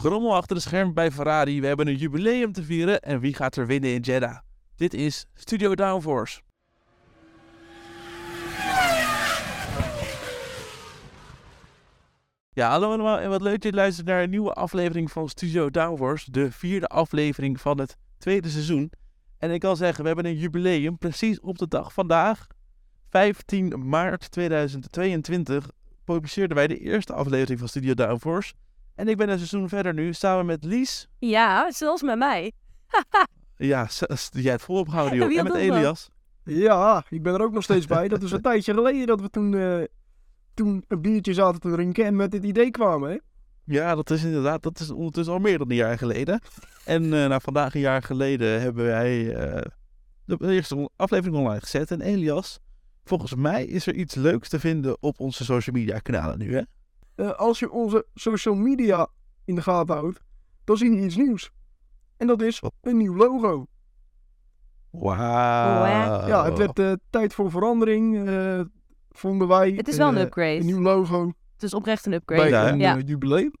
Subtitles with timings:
[0.00, 1.60] Grommel achter de scherm bij Ferrari.
[1.60, 3.02] We hebben een jubileum te vieren.
[3.02, 4.38] En wie gaat er winnen in Jeddah?
[4.76, 6.40] Dit is Studio Downforce.
[12.52, 15.70] Ja, hallo allemaal en wat leuk dat je luistert naar een nieuwe aflevering van Studio
[15.70, 16.30] Downforce.
[16.30, 18.92] De vierde aflevering van het tweede seizoen.
[19.38, 22.46] En ik kan zeggen, we hebben een jubileum precies op de dag vandaag.
[23.08, 25.70] 15 maart 2022
[26.04, 28.52] publiceerden wij de eerste aflevering van Studio Downforce.
[29.00, 31.08] En ik ben een seizoen verder nu, samen met Lies.
[31.18, 32.52] Ja, zelfs met mij.
[33.56, 33.88] Ja,
[34.30, 35.38] jij hebt volop gehouden, joh.
[35.38, 35.54] En met?
[35.54, 36.10] Elias.
[36.44, 38.08] Ja, ik ben er ook nog steeds bij.
[38.08, 39.82] Dat is een tijdje geleden dat we toen, eh,
[40.54, 43.10] toen een biertje zaten te drinken en met dit idee kwamen.
[43.10, 43.16] Hè?
[43.64, 46.40] Ja, dat is inderdaad, dat is ondertussen al meer dan een jaar geleden.
[46.84, 49.62] En eh nou, vandaag een jaar geleden hebben wij eh,
[50.24, 51.90] de eerste aflevering online gezet.
[51.90, 52.58] En Elias,
[53.04, 56.62] volgens mij is er iets leuks te vinden op onze social media kanalen nu, hè?
[57.20, 59.08] Eh, als je onze social media
[59.44, 60.20] in de gaten houdt,
[60.64, 61.50] dan zie je iets nieuws.
[62.16, 63.66] En dat is een nieuw logo.
[64.90, 66.26] Wauw.
[66.26, 68.60] Ja, het werd eh, tijd voor verandering, eh,
[69.10, 69.70] vonden wij.
[69.72, 70.56] Het is wel een upgrade.
[70.56, 72.50] Een nieuw logo Het is oprecht een upgrade.
[72.50, 72.98] bij een Ja.
[72.98, 73.52] jubileum.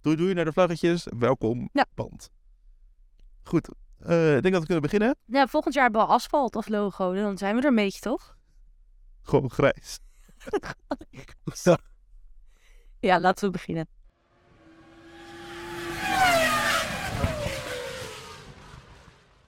[0.00, 1.06] Doei doei naar de vlaggetjes.
[1.18, 1.86] Welkom, Ja.
[1.94, 2.30] band.
[3.42, 3.68] Goed,
[3.98, 5.16] eh, ik denk dat we kunnen beginnen.
[5.24, 7.14] Ja, volgend jaar hebben we asfalt als logo.
[7.14, 8.36] Dan zijn we er een beetje, toch?
[9.22, 9.98] Gewoon grijs.
[13.04, 13.86] Ja, laten we beginnen.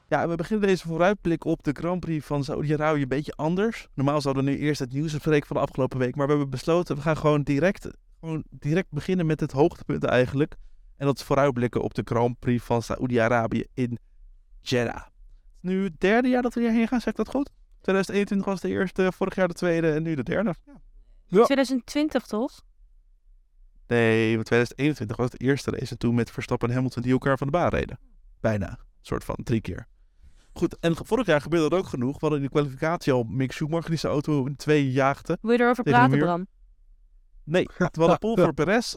[0.08, 3.88] Ja, we beginnen deze vooruitblik op de Grand Prix van Saudi-Arabië een beetje anders.
[3.94, 6.14] Normaal zouden we nu eerst het nieuws bespreken van de afgelopen week.
[6.14, 7.88] Maar we hebben besloten, we gaan gewoon direct,
[8.20, 10.56] gewoon direct beginnen met het hoogtepunt eigenlijk.
[10.96, 13.98] En dat is vooruitblikken op de Grand Prix van Saudi-Arabië in
[14.60, 15.02] Jeddah.
[15.60, 17.50] Nu het derde jaar dat we hierheen gaan, zeg ik dat goed?
[17.80, 20.54] 2021 was de eerste, vorig jaar de tweede en nu de derde.
[21.28, 21.44] Ja.
[21.44, 22.64] 2020, toch?
[23.86, 27.38] Nee, want 2021 was het eerste race en toen met Verstappen en Hamilton die elkaar
[27.38, 27.98] van de baan reden.
[28.40, 29.86] Bijna, een soort van, drie keer.
[30.52, 32.12] Goed, en vorig jaar gebeurde dat ook genoeg.
[32.12, 35.38] We hadden in de kwalificatie al Mick Schumacher die zijn auto in twee jaagde.
[35.40, 36.18] Wil je erover de praten.
[36.18, 36.46] Bram?
[37.44, 38.94] Nee, het was een pole voor Perez.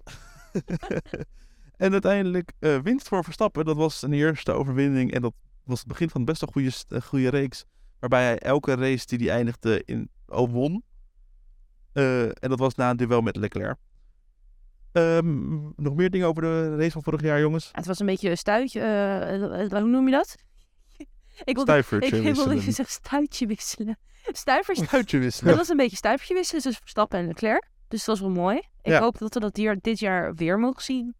[1.77, 3.65] en uiteindelijk eh, winst voor Verstappen.
[3.65, 5.33] Dat was een eerste overwinning en dat
[5.63, 7.65] was het begin van best een goede, eh, goede reeks.
[7.99, 10.83] Waarbij hij elke race die hij eindigde in oh, won.
[11.91, 13.77] Eh, en dat was na een duel met Leclerc.
[14.91, 17.69] Ehm, nog meer dingen over de race van vorig jaar, jongens?
[17.71, 18.79] Het was een beetje een stuitje.
[18.79, 20.35] eh, eh, hoe noem je dat?
[21.43, 22.57] Ik wilde, Stuivertje ik wilde wisselen.
[22.57, 23.97] even zeggen stuitje wisselen.
[24.31, 24.79] Stuivers.
[24.83, 25.55] Stuitje Dat wisselen.
[25.57, 27.69] was een beetje stuivertje wisselen tussen Verstappen en Leclerc.
[27.87, 28.57] Dus dat was wel mooi.
[28.81, 28.99] Ik Ja.
[28.99, 31.15] hoop dat we dat hier dit jaar weer mogen zien.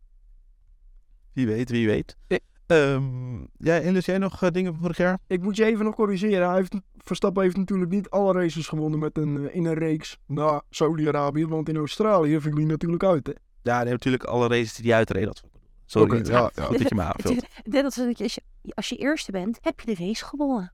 [1.34, 2.18] Wie weet, wie weet.
[2.28, 2.38] Ja.
[2.68, 5.20] Ehm ja, en dus jij nog eh, dingen van vorig jaar?
[5.28, 6.48] Ik moet je even nog corrigeren.
[6.48, 10.62] Hij heeft, Verstappen heeft natuurlijk niet alle races gewonnen met een, in een reeks na
[10.70, 11.46] Saudi-Arabië.
[11.48, 13.28] Want in Australië viel hij natuurlijk uit.
[13.28, 13.34] Hè?
[13.70, 15.26] Ja, nee, natuurlijk alle races die hij uitreed.
[15.26, 15.44] Dat
[15.86, 16.64] Sorry, Oké, ja, ja.
[16.64, 17.36] goed dat je me aanvult.
[17.44, 18.42] is net als dat je, als, je,
[18.74, 20.74] als je eerste bent, heb je de race gewonnen.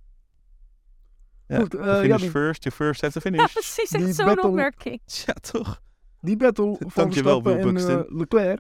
[1.48, 3.54] Ja, Goed, eh, ja, finish die- first, you first have to Ja, finish.
[3.54, 3.90] precies.
[3.90, 5.02] Die Echt zo'n battle- opmerking.
[5.26, 5.82] ja, toch?
[6.22, 8.60] Die battle van Verstappen en eh, Leclerc.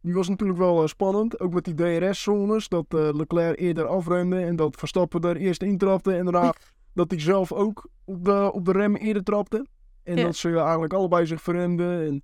[0.00, 1.40] Die was natuurlijk wel eh, spannend.
[1.40, 2.68] Ook met die DRS-zones.
[2.68, 4.40] Dat eh, Leclerc eerder afremde.
[4.40, 6.12] En dat Verstappen er eerst intrapte.
[6.14, 6.54] En daarna
[6.94, 9.66] dat hij zelf ook op de, op de rem eerder trapte.
[10.02, 10.24] En Ja.
[10.24, 12.22] dat ze eigenlijk allebei zich verremden en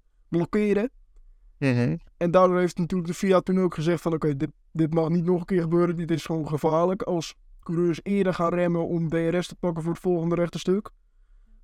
[1.63, 1.97] Mhm.
[2.17, 5.25] En daardoor heeft natuurlijk de FIA toen ook gezegd van oké, dit, dit mag niet
[5.25, 5.97] nog een keer gebeuren.
[5.97, 10.03] Dit is gewoon gevaarlijk als coureurs eerder gaan remmen om DRS te pakken voor het
[10.03, 10.91] volgende rechte stuk.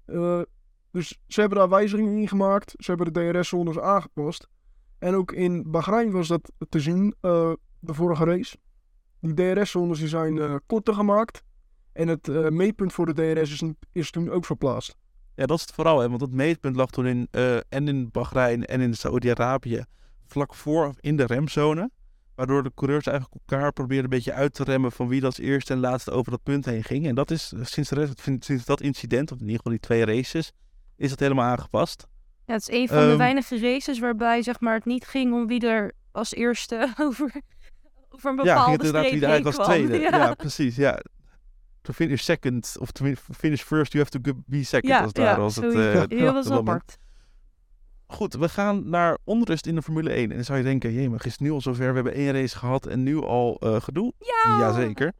[0.05, 0.41] Eh,
[0.91, 2.75] dus ze hebben daar wijzigingen in gemaakt.
[2.77, 4.49] Ze hebben de DRS-zones aangepast.
[4.99, 8.57] En ook in Bahrein was dat te zien, eh, de vorige race.
[9.21, 11.43] Die DRS-zones zijn eh, korter gemaakt.
[11.93, 14.97] En het meetpunt voor de DRS is, is toen ook verplaatst.
[15.39, 18.11] Ja, dat is het vooral, hè, want het meetpunt lag toen in, eh, en in
[18.11, 19.85] Bahrein en in Saudi-Arabië
[20.27, 21.91] vlak voor in de remzone.
[22.35, 25.39] Waardoor de coureurs eigenlijk elkaar probeerden een beetje uit te remmen van wie dat als
[25.47, 27.07] eerste en laatste over dat punt heen ging.
[27.07, 29.81] En dat is eh, sinds, de rest, sinds dat incident, of in ieder geval die
[29.81, 30.53] twee races,
[30.97, 32.07] is dat helemaal aangepast.
[32.47, 33.17] Ja, het is een van de Ehm.
[33.17, 37.41] weinige races waarbij zeg maar, het niet ging om wie er als eerste over,
[38.11, 39.99] over een bepaalde ja, ging het inderdaad wie eigenlijk als tweede.
[40.09, 40.21] kwam.
[40.21, 40.35] Ja.
[40.35, 40.77] precies.
[40.77, 41.01] Ja.
[41.89, 43.05] To finish second, of to
[43.39, 44.89] finish first, you have to be second.
[44.93, 46.13] ja, als ja, ware, als het, zoiets.
[46.13, 46.99] eh, Heel was apart.
[48.07, 50.29] Goed, we gaan naar onrust in de Formule 1.
[50.31, 51.89] En dan zou je denken, jee, maar is het nu al zover?
[51.89, 54.13] We hebben één race gehad en nu al eh, gedoe.
[54.19, 54.59] Ja!
[54.59, 55.13] Jazeker.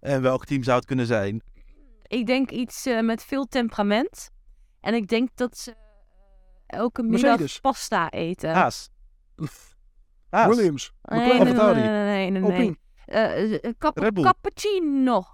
[0.00, 1.42] En welk team zou het kunnen zijn?
[2.06, 4.30] Ik denk iets eh, met veel temperament.
[4.80, 5.74] En ik denk dat ze
[6.66, 7.60] elke middag Mercedes.
[7.60, 8.52] pasta eten.
[8.54, 8.90] Haas.
[10.30, 10.56] Haas.
[10.56, 11.80] Williams, nee, McLaren, nee, nee, Audi.
[11.80, 12.78] nee, nee, nee, nee.
[13.06, 14.24] Alpine, cap- Red Bull.
[14.24, 15.24] cappuccino.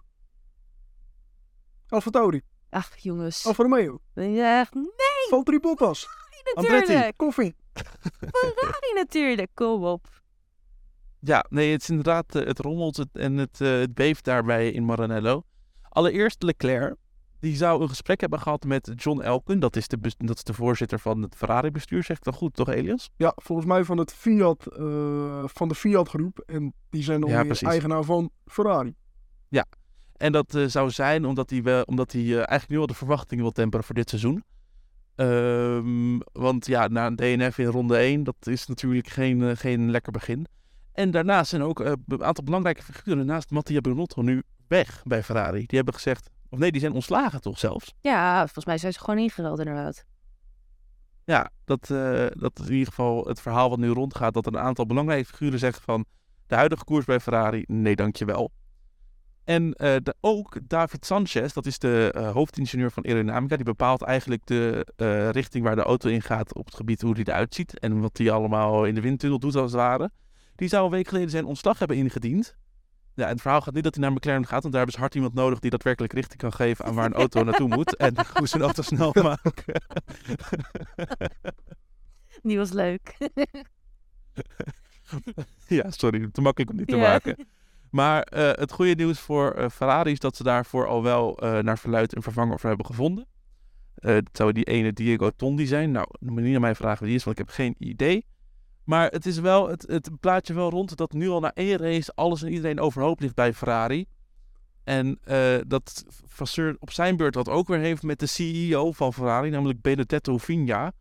[1.92, 2.40] Alfa Tauri,
[2.70, 3.46] Ach, jongens.
[3.46, 4.84] Alfa Romeo, Ja, nee,
[5.30, 6.06] Valtteri Bottas,
[6.54, 6.92] Andretti.
[6.92, 7.16] natuurlijk.
[7.16, 7.54] Koffie.
[8.30, 9.50] Ferrari natuurlijk.
[9.54, 10.06] Kom op.
[11.18, 14.70] Ja, nee, het is inderdaad, eh, het rommelt het, en het, eh, het beeft daarbij
[14.70, 15.42] in Maranello.
[15.88, 16.94] Allereerst Leclerc,
[17.40, 19.60] die zou een gesprek hebben gehad met John Elken.
[19.60, 22.54] Dat is de, bes- dat is de voorzitter van het Ferrari-bestuur, zeg ik dat goed,
[22.54, 23.10] toch Elias?
[23.16, 26.38] Ja, volgens mij van, het Fiat, eh, van de Fiat-groep.
[26.46, 27.68] En die zijn dan Ja, weer precies.
[27.68, 28.94] eigenaar van Ferrari.
[30.22, 32.94] En dat eh, zou zijn omdat hij, wel, omdat hij eh, eigenlijk nu al de
[32.94, 34.44] verwachtingen wil temperen voor dit seizoen.
[35.14, 39.90] Ehm, want ja, na een DNF in ronde 1, dat is natuurlijk geen, eh, geen
[39.90, 40.46] lekker begin.
[40.92, 45.58] En daarnaast zijn ook een aantal belangrijke figuren naast Mattia Binotto nu weg bij Ferrari.
[45.58, 47.94] Die hebben gezegd, of nee, die zijn ontslagen toch zelfs.
[48.00, 50.04] Ja, volgens mij zijn ze gewoon ingeruild inderdaad.
[51.24, 51.86] Ja, dat,
[52.38, 54.34] dat is in ieder geval het verhaal wat nu rondgaat.
[54.34, 56.04] Dat een aantal belangrijke figuren zeggen van
[56.46, 58.50] de huidige koers bij Ferrari, nee dankjewel.
[59.44, 64.02] En eh, de, ook David Sanchez, dat is de eh, hoofdingenieur van aerodynamica, die bepaalt
[64.02, 67.54] eigenlijk de eh, richting waar de auto in gaat op het gebied hoe die eruit
[67.54, 67.78] ziet.
[67.78, 70.10] En wat die allemaal in de windtunnel doet als het ware.
[70.56, 72.56] Die zou een week geleden zijn ontslag hebben ingediend.
[73.14, 75.00] Ja, en het verhaal gaat niet dat hij naar McLaren gaat, want daar hebben ze
[75.00, 77.96] hard iemand nodig die daadwerkelijk richting kan geven aan waar een auto naartoe moet.
[77.96, 79.82] En hoe ze een auto snel maken.
[82.42, 83.16] Die was leuk.
[85.66, 87.02] Ja, sorry, te makkelijk om niet te Ja.
[87.08, 87.36] maken.
[87.92, 91.58] Maar eh, het goede nieuws voor eh, Ferrari is dat ze daarvoor al wel eh,
[91.58, 93.26] naar verluid een vervanger voor hebben gevonden.
[93.94, 95.90] Het zou die ene Diego Tondi zijn.
[95.90, 98.26] Nou, moet niet aan mij vragen wie die is, want ik heb geen idee.
[98.84, 102.12] Maar het is wel, het, het plaatje wel rond dat nu al na één race
[102.14, 104.06] alles en iedereen overhoop ligt bij Ferrari.
[104.84, 105.18] En
[105.66, 109.80] dat Vasseur op zijn beurt dat ook weer heeft met de CEO van Ferrari, namelijk
[109.80, 110.92] Benedetto Vigna.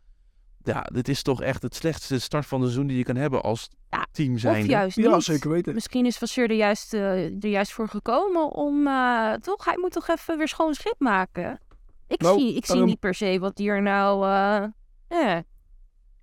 [0.64, 3.42] Ja, dit is toch echt het slechtste start van het seizoen die je kan hebben
[3.42, 4.66] als Ja, team Of zijn.
[4.66, 5.24] juist Ja, niet.
[5.24, 5.74] zeker weten.
[5.74, 8.86] Misschien is Vasseur er juist, eh, er juist voor gekomen om...
[8.86, 11.60] eh, toch, hij moet toch even weer schoon schip maken?
[12.06, 14.26] Ik Nou, zie, ik zie ehm, niet per se wat hier nou...
[14.26, 14.64] eh
[15.08, 15.38] eh,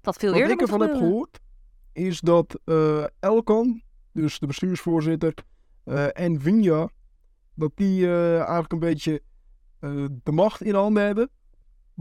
[0.02, 1.40] dat veel Wat eerder ik ervan heb gehoord,
[1.94, 3.82] is dat eh Elkan,
[4.14, 5.34] dus de bestuursvoorzitter,
[5.84, 6.90] eh, en Vinja,
[7.54, 9.22] dat die eh, eigenlijk een beetje
[9.80, 11.30] eh, de macht in handen hebben.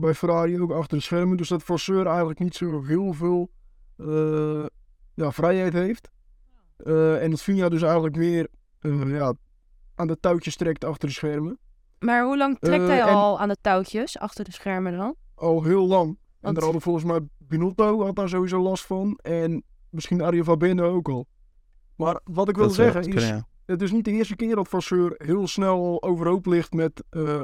[0.01, 1.37] Bij Ferrari ook achter de schermen.
[1.37, 3.51] Dus dat Vasseur eigenlijk niet zo heel veel
[3.97, 4.67] eh,
[5.15, 6.11] ja, vrijheid heeft.
[6.77, 8.49] Eh, en dat Vinja dus eigenlijk meer
[8.79, 9.35] eh, ja,
[9.95, 11.59] aan de touwtjes trekt achter de schermen.
[11.99, 15.15] Maar hoe lang trekt hij al aan de touwtjes achter de schermen dan?
[15.35, 16.19] Al heel lang.
[16.41, 19.19] En daar hadden volgens mij Binotto had daar sowieso last van.
[19.23, 21.27] En misschien Aria Fabene ook al.
[21.97, 23.47] Maar wat ik wil zeggen is, kunnen, ja.
[23.67, 27.43] het is niet de eerste keer dat Vasseur heel snel overhoop ligt met eh,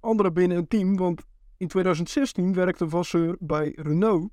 [0.00, 0.96] anderen binnen een team.
[0.96, 1.22] Want
[1.62, 4.30] in 2016 werkte Vasseur bij Renault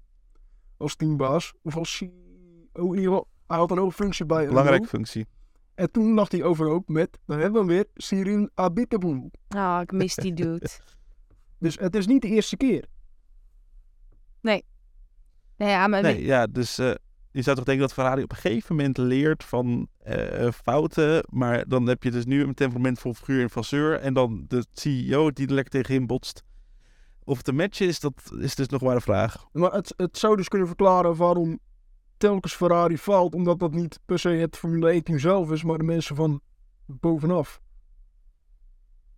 [0.78, 1.54] als teambaas.
[1.62, 2.12] Of als CEO
[2.74, 3.28] in ieder geval.
[3.48, 4.90] Hij had een hoge functie bij Belangrijke Renault.
[4.90, 5.28] functie.
[5.76, 9.32] En toen lag hij overhoop met, dan hebben we hem weer, Cyril Abiteboul.
[9.48, 10.70] Ah, ik mis die dude.
[11.60, 12.86] Dus het is niet de eerste keer.
[15.56, 16.94] nee, ja, maar Nee, ja, dus eh,
[17.32, 21.24] je zou toch denken dat Ferrari op een gegeven moment leert van eh, fouten.
[21.30, 24.00] Maar dan heb je dus nu een temperamentvol figuur in Vasseur.
[24.00, 26.44] En dan de CEO die er lekker tegen hem botst.
[27.24, 29.46] Of het een match is, dat is dus nog maar een vraag.
[29.52, 31.60] Maar het, het zou dus kunnen verklaren waarom
[32.18, 33.36] telkens Ferrari faalt.
[33.36, 36.42] Omdat dat niet per se het Formule 1 team zelf is, maar de mensen van
[36.86, 37.62] bovenaf.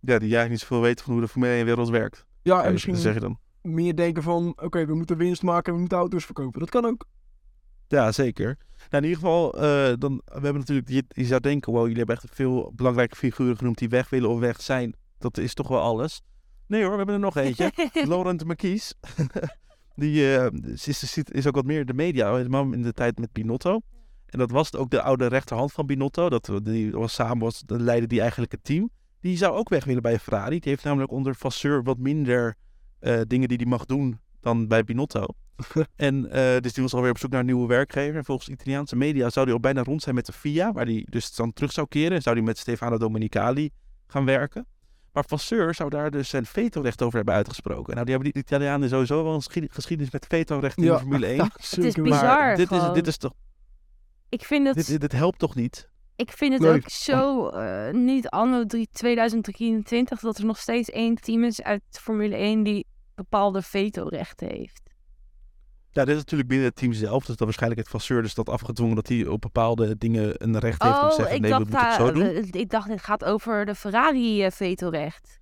[0.00, 2.26] Ja, die eigenlijk niet zoveel weten van hoe de Formule 1 wereld werkt.
[2.42, 3.38] Ja, en misschien zeg je dan.
[3.62, 6.60] meer denken van, oké, we moeten winst maken en we moeten auto's verkopen.
[6.60, 7.06] Dat kan ook.
[7.88, 8.58] Ja, zeker.
[8.90, 11.98] Nou, in ieder geval, eh, dan, we hebben natuurlijk, je, je zou denken, wow, jullie
[11.98, 14.94] hebben echt veel belangrijke figuren genoemd die weg willen of weg zijn.
[15.18, 16.22] Dat is toch wel alles.
[16.72, 17.72] Nee hoor, we hebben er nog eentje.
[18.08, 18.94] Laurent Marquis.
[19.94, 23.32] die eh, is, is, is ook wat meer de media, helemaal in de tijd met
[23.32, 23.80] Binotto.
[24.26, 26.28] En dat was ook de oude rechterhand van Binotto.
[26.28, 28.90] Dat, die was samen, was, dan leidde die eigenlijk het team.
[29.20, 30.58] Die zou ook weg willen bij Ferrari.
[30.60, 32.54] Die heeft namelijk onder Vasseur wat minder
[32.98, 35.26] eh, dingen die hij mag doen dan bij Binotto.
[35.96, 38.16] en eh, dus die was alweer op zoek naar een nieuwe werkgever.
[38.16, 41.06] En volgens Italiaanse media zou hij al bijna rond zijn met de FIA, waar hij
[41.10, 42.16] dus dan terug zou keren.
[42.16, 43.70] En zou hij met Stefano Domenicali
[44.06, 44.66] gaan werken.
[45.12, 47.94] Maar Vasseur zou daar dus zijn vetorecht over hebben uitgesproken.
[47.94, 51.26] Nou, die hebben die Italianen sowieso wel een geschied- geschiedenis met vetorecht in de Formule
[51.26, 51.50] 1.
[51.60, 52.22] zeker bizar.
[52.22, 52.38] waar.
[52.38, 52.94] Maar dit is, gewoon.
[52.94, 53.32] dit is toch,
[54.28, 54.86] ik vind het...
[54.86, 55.90] dit, dit helpt toch niet?
[56.16, 56.72] Ik vind het Nee.
[56.72, 61.82] ook zo eh, niet anno drie- 2023 dat er nog steeds één team is uit
[61.90, 64.81] Formule 1 die bepaalde vetorechten heeft.
[65.94, 67.18] Ja, dit is natuurlijk binnen het team zelf.
[67.24, 70.82] Dus dat waarschijnlijk het Vasseur dus dat afgedwongen dat hij op bepaalde dingen een recht
[70.82, 72.22] heeft om te Oh, zeggen ik, nee, we moeten het zo doen.
[72.22, 75.40] eh, ik dacht het gaat over de Ferrari eh, vetorecht.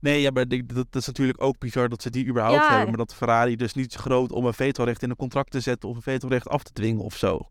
[0.00, 2.68] Nee, ja, maar dat, is natuurlijk ook bizar dat ze die überhaupt Ja.
[2.68, 2.88] hebben.
[2.88, 5.96] Maar dat Ferrari dus niet groot om een vetorecht in een contract te zetten of
[5.96, 7.48] een vetorecht af te dwingen of zo.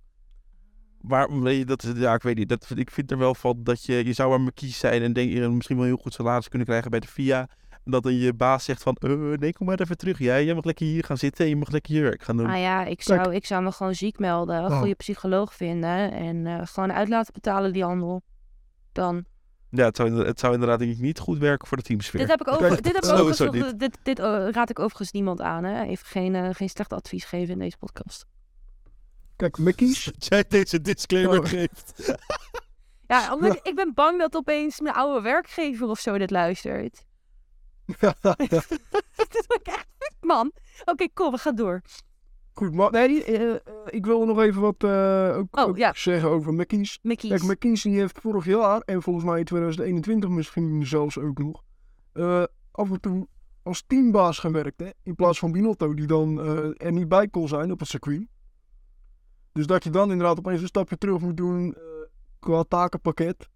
[1.02, 2.50] Maar weet je, dat, ja, ik weet niet.
[2.50, 5.32] Dat, ik vind er wel van dat je, je zou maar kies zijn en denk
[5.32, 7.50] je misschien wel een heel goed salaris kunnen krijgen bij de FIA.
[7.84, 10.20] Dat dan je baas zegt van, eh, nee, kom maar even terug.
[10.20, 12.46] Jij, jij mag lekker hier gaan zitten en je mag lekker je werk gaan doen.
[12.50, 14.78] Ah ja, ik zou, ik zou me gewoon ziek melden, een Oh.
[14.78, 18.22] goede psycholoog vinden en eh, gewoon uit laten betalen die handel.
[18.92, 19.26] Dan.
[19.70, 22.20] Ja, het zou, inderdaad- het zou inderdaad denk ik niet goed werken voor de teamsfeer.
[22.20, 25.12] Dit heb ik, over, dit heb ik sowieso overigens, dit, dit eh, raad ik overigens
[25.12, 25.64] niemand aan.
[25.64, 25.84] Hè.
[25.84, 28.26] Even geen, eh, geen slecht advies geven in deze podcast.
[29.36, 30.12] Kijk, Mickey's.
[30.30, 31.46] Jij deze disclaimer Oh.
[31.46, 32.14] geeft.
[33.08, 37.06] Ja, omdat ik, ik ben bang dat opeens mijn oude werkgever of zo dit luistert.
[39.48, 39.88] Word ik echt
[40.22, 40.52] man.
[40.86, 41.82] Oké, kom, we gaan door.
[42.54, 45.94] Goed, maar nee, eh, eh, ik wil nog even wat eh, ook, Oh, ook ja.
[45.96, 47.00] zeggen over Mickey's.
[47.02, 47.30] Mickey's.
[47.30, 51.64] Kijk, McKinsey heeft vorig jaar, en volgens mij in 2021 misschien zelfs ook nog,
[52.72, 53.28] af en toe
[53.64, 54.80] als teambaas gewerkt.
[54.80, 54.90] Hè?
[55.04, 56.40] In plaats van Binotto, die dan
[56.78, 58.28] er niet bij kon zijn op het circuit.
[59.52, 61.76] Dus dat je dan inderdaad opeens een stapje terug moet doen
[62.40, 63.50] qua takenpakket.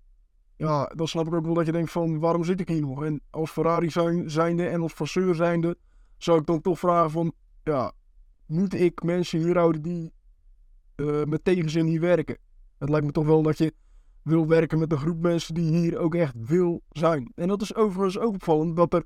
[0.57, 3.03] Ja, dan snap ik ook wel dat je denkt van, waarom zit ik hier nog?
[3.03, 5.77] En als Ferrari zijn, zijnde en als Vasseur zijnde,
[6.17, 7.33] zou ik dan toch vragen van,
[7.63, 7.91] ja,
[8.45, 10.13] moet ik mensen hier houden die
[10.95, 12.37] eh, met tegenzin hier werken?
[12.77, 13.73] Het lijkt me toch wel dat je
[14.21, 17.31] wil werken met een groep mensen die hier ook echt wil zijn.
[17.35, 19.03] En dat is overigens ook opvallend dat er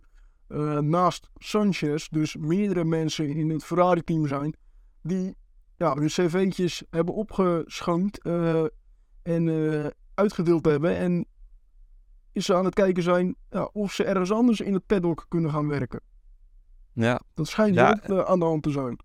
[0.47, 4.55] eh, naast Sanchez dus meerdere mensen in het Ferrari-team zijn
[5.01, 5.35] die
[5.77, 8.63] ja, hun cv'tjes hebben opgeschoond eh,
[9.21, 10.97] en uitgedeeld hebben.
[10.97, 11.25] En
[12.41, 15.67] ze aan het kijken zijn ja, of ze ergens anders in het paddock kunnen gaan
[15.67, 16.01] werken.
[16.93, 17.21] Ja.
[17.33, 18.99] Dat schijnt Ja, ook eh, aan de hand te zijn.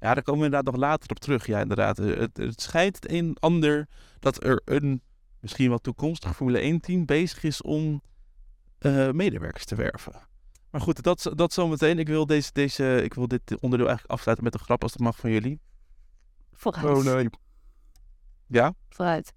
[0.00, 1.46] ja, daar komen we inderdaad nog later op terug.
[1.46, 1.98] Ja, inderdaad.
[1.98, 5.02] Eh, Het, het schijnt het een en ander dat er een
[5.40, 8.02] misschien wel toekomstig Formule 1-team bezig is om
[8.78, 10.12] eh, medewerkers te werven.
[10.70, 11.98] Maar goed, dat, dat zometeen.
[11.98, 15.00] Ik wil, deze, deze, ik wil dit onderdeel eigenlijk afsluiten met een grap als dat
[15.00, 15.60] mag van jullie.
[16.52, 17.06] Vooruit.
[17.06, 17.28] Oh nee.
[18.46, 18.74] Ja?
[18.88, 19.32] Vooruit.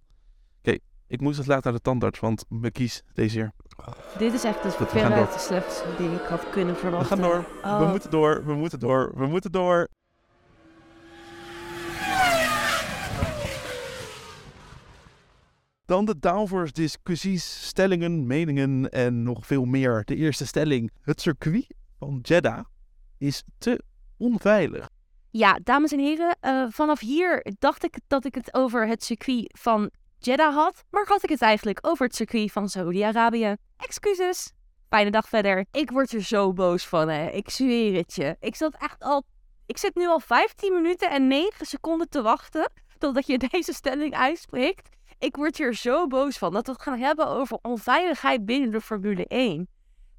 [1.07, 3.51] Ik moest het later naar de tandarts, want me kies deze hier.
[4.17, 7.07] Dit is echt we gaan veruit de slechtste die ik had kunnen We verwachten.
[7.17, 7.45] gaan door.
[7.61, 7.89] We Oh.
[7.89, 8.45] moeten door.
[8.45, 9.11] We moeten door.
[9.15, 9.87] We moeten door.
[15.85, 20.01] Dan de downforce discussies, stellingen, meningen en nog veel meer.
[20.05, 20.91] De eerste stelling.
[21.01, 21.67] Het circuit
[21.99, 22.65] van Jeddah
[23.17, 23.83] is te
[24.17, 24.89] onveilig.
[25.29, 29.57] Ja, dames en heren, eh, vanaf hier dacht ik dat ik het over het circuit
[29.59, 33.55] van Jeddah had, maar had ik het eigenlijk over het circuit van Saudi-Arabië.
[33.77, 34.51] Excuses.
[34.89, 35.65] Fijne dag verder.
[35.71, 37.29] Ik word er zo boos van, hè.
[37.29, 38.35] Ik zweer het je.
[38.39, 39.23] Ik zat echt al...
[39.65, 44.15] Ik zit nu al 15 minuten en 9 seconden te wachten totdat je deze stelling
[44.15, 44.89] uitspreekt.
[45.19, 48.81] Ik word hier zo boos van dat we het gaan hebben over onveiligheid binnen de
[48.81, 49.67] Formule 1.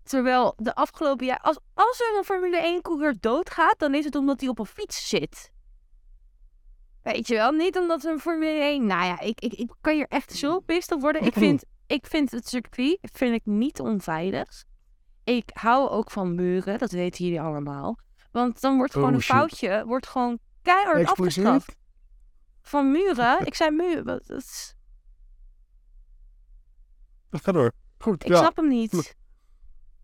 [0.03, 4.41] Terwijl de afgelopen jaar, als, als er een Formule 1-coureur doodgaat, dan is het omdat
[4.41, 5.50] hij op een fiets zit.
[7.13, 8.87] Weet je wel, niet omdat een Formule 1.
[8.87, 11.23] Nou ja, ik, ik, ik kan hier echt zo pissed op worden.
[11.23, 14.65] Ik vind, ik vind het circuit vind ik niet onveilig.
[15.25, 17.99] Ik hou ook van muren, dat weten jullie allemaal.
[18.31, 19.37] Want dan wordt gewoon Oh, een shit.
[19.37, 21.77] foutje, wordt gewoon keihard afgestraft.
[22.63, 23.47] Van muren?
[23.47, 24.05] Ik zei muren.
[24.05, 24.75] wat- dat is-
[27.31, 27.73] Ga door.
[27.99, 28.37] Goed, Ik ja.
[28.37, 29.17] snap hem niet.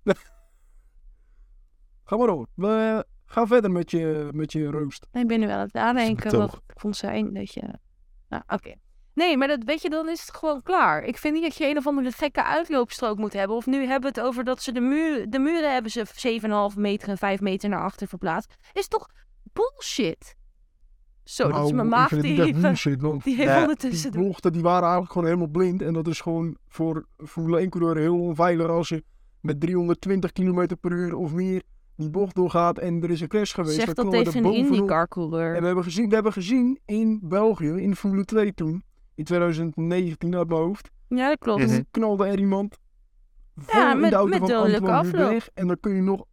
[2.05, 2.47] Ga maar door.
[3.33, 5.07] Gaan verder met je, met je roost.
[5.13, 7.63] Nee, ik ben nu aan het nadenken wat ik vond zijn dat je...
[8.29, 8.75] Nou, oké.
[9.15, 11.05] Nee, maar dat weet je, dan is het gewoon klaar.
[11.05, 13.57] Ik vind niet dat je een of andere gekke uitloopstrook moet hebben.
[13.57, 16.79] Of nu hebben we het over dat ze de, muur, de muren hebben ze 7,5
[16.81, 18.55] meter en 5 meter naar achter verplaatst.
[18.73, 19.09] Is toch
[19.53, 20.37] bullshit?
[21.25, 22.61] Zo, dat is Nou, mijn ik maag vind het die even...
[22.61, 24.11] bullshit, want Die heeft ondertussen...
[24.11, 25.83] die bochten die waren eigenlijk gewoon helemaal blind.
[25.83, 29.05] En dat is gewoon voor Formule 1 coureur heel onveilig als je
[29.41, 31.63] met 320 km per uur of meer
[32.03, 33.75] die bocht doorgaat en er is een crash geweest.
[33.75, 34.55] Zeg dat tegen er een.
[34.55, 35.55] IndyCar-coureur.
[35.55, 38.83] En we hebben, gezien, we hebben gezien in België, in de Formule 2 toen,
[39.15, 41.61] in 2019 uit mijn hoofd, Ja, dat klopt.
[41.63, 41.69] Mhm.
[41.75, 42.79] toen knalde er iemand
[43.73, 45.25] Ja, met- de auto met dodelijke Antoine afloop.
[45.29, 45.51] Hubert.
[45.55, 46.25] En dan kun je nog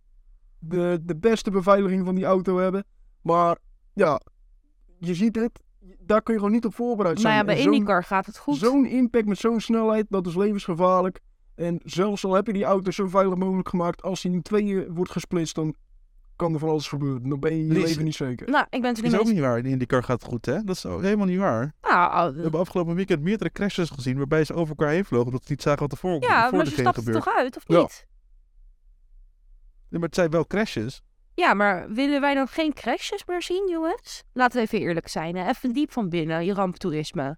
[0.59, 2.83] de, de beste beveiliging van die auto hebben.
[3.21, 3.57] Maar
[3.93, 4.21] ja,
[4.97, 5.59] je ziet het,
[5.99, 7.35] daar kun je gewoon niet op voorbereid Maar zijn.
[7.35, 8.55] ja, bij IndyCar gaat het goed.
[8.57, 11.19] Zo'n impact met zo'n snelheid, dat is levensgevaarlijk.
[11.59, 14.93] En zelfs al heb je die auto zo veilig mogelijk gemaakt, als die in tweeën
[14.93, 15.75] wordt gesplitst, dan
[16.35, 17.29] kan er van alles gebeuren.
[17.29, 18.49] Dan ben je je Lies- leven niet zeker.
[18.49, 19.35] Nou, ik ben het er Dat niet is mee ook eens.
[19.35, 19.71] niet waar.
[19.71, 20.63] In die car gaat het goed, hè?
[20.63, 21.73] Dat is ook helemaal niet waar.
[21.81, 25.43] Nou, We hebben afgelopen weekend meerdere crashes gezien waarbij ze over elkaar heen vlogen omdat
[25.45, 27.23] ze niet zagen wat er voor, ja, voor maar ze degene stapt er gebeurt.
[27.23, 27.79] toch uit, of Ja.
[27.81, 28.05] niet?
[29.89, 31.01] Nee, maar het zijn wel crashes.
[31.33, 34.23] Ja, maar willen wij dan geen crashes meer zien, jongens?
[34.33, 35.35] Laten we even eerlijk zijn.
[35.35, 35.47] Hè?
[35.49, 37.37] Even diep van binnen, je ramptoerisme.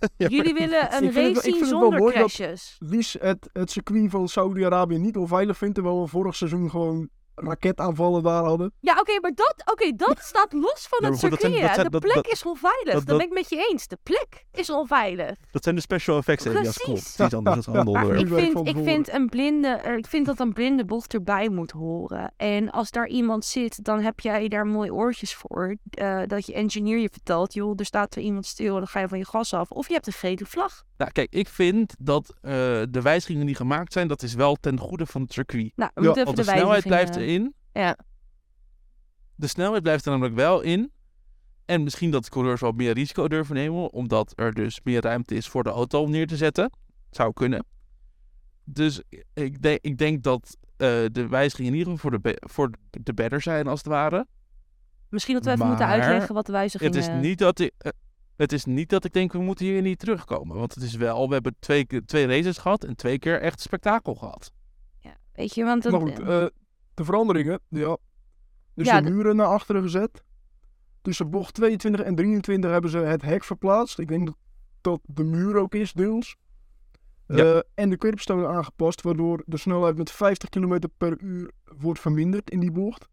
[0.16, 2.76] Ja, Jullie willen een race zien zonder mooi crashes.
[2.78, 7.08] Lies het, het circuit van Saudi-Arabië niet onveilig vindt, terwijl we vorig seizoen gewoon
[7.44, 8.72] raketaanvallen daar hadden.
[8.80, 11.58] Ja, oké, maar dat, oké, dat staat los van Ja, het zijn- circuit.
[11.74, 12.84] zijn- de dat- plek dat- is onveilig.
[12.84, 13.86] dat- Dat, dat- ben ik met je eens.
[13.86, 15.36] De plek is onveilig.
[15.50, 16.62] Dat zijn de special effects, Elias.
[16.62, 16.82] Precies.
[16.84, 17.00] Klopt.
[17.00, 18.16] Het is iets anders dan ander.
[18.16, 21.70] Ik vind, ik, vind een blinde, er- ik vind dat een blinde bocht erbij moet
[21.70, 22.32] horen.
[22.36, 25.76] En als daar iemand zit, dan heb jij daar mooi oortjes voor.
[25.90, 29.08] eh, dat je engineer je vertelt, joh, er staat er iemand stil, dan ga je
[29.08, 29.70] van je gas af.
[29.70, 30.82] Of je hebt een gele vlag.
[31.00, 32.50] Nou, kijk, ik vind dat eh,
[32.90, 35.72] de wijzigingen die gemaakt zijn, dat is wel ten goede van het circuit.
[35.76, 37.54] Nou, we Ja, even Want de de snelheid blijft erin.
[37.72, 37.96] Ja.
[39.34, 40.92] De snelheid blijft er namelijk wel in.
[41.64, 45.34] En misschien dat de coureurs wel meer risico durven nemen, omdat er dus meer ruimte
[45.34, 46.70] is voor de auto om neer te zetten.
[47.10, 47.64] Zou kunnen.
[48.64, 49.02] Dus
[49.34, 53.14] ik, denk ik denk dat eh, de wijzigingen in ieder geval voor de, voor de
[53.14, 54.26] better zijn, als het ware.
[55.08, 56.94] Misschien dat we even moeten uitleggen wat de wijzigingen...
[56.94, 57.72] Het is niet dat ik.
[57.78, 57.90] eh,
[58.40, 60.56] het is niet dat ik denk, we moeten hier niet terugkomen.
[60.56, 63.60] Want het is wel, we hebben twee, keer- twee races gehad en twee keer echt
[63.60, 64.52] spektakel gehad.
[64.98, 65.90] Ja, weet je, want...
[65.90, 66.46] Maar goed, eh,
[66.94, 67.96] de veranderingen, ja.
[68.74, 70.22] Dus Ja, de de- muren naar achteren gezet.
[71.02, 73.98] Tussen bocht 22 en 23 hebben ze het hek verplaatst.
[73.98, 74.36] Ik denk dat
[74.80, 76.36] dat de muur ook is, deels.
[77.26, 77.36] Ja.
[77.54, 82.50] Eh, en de curbstone aangepast, waardoor de snelheid met 50 km per uur wordt verminderd
[82.50, 83.08] in die bocht.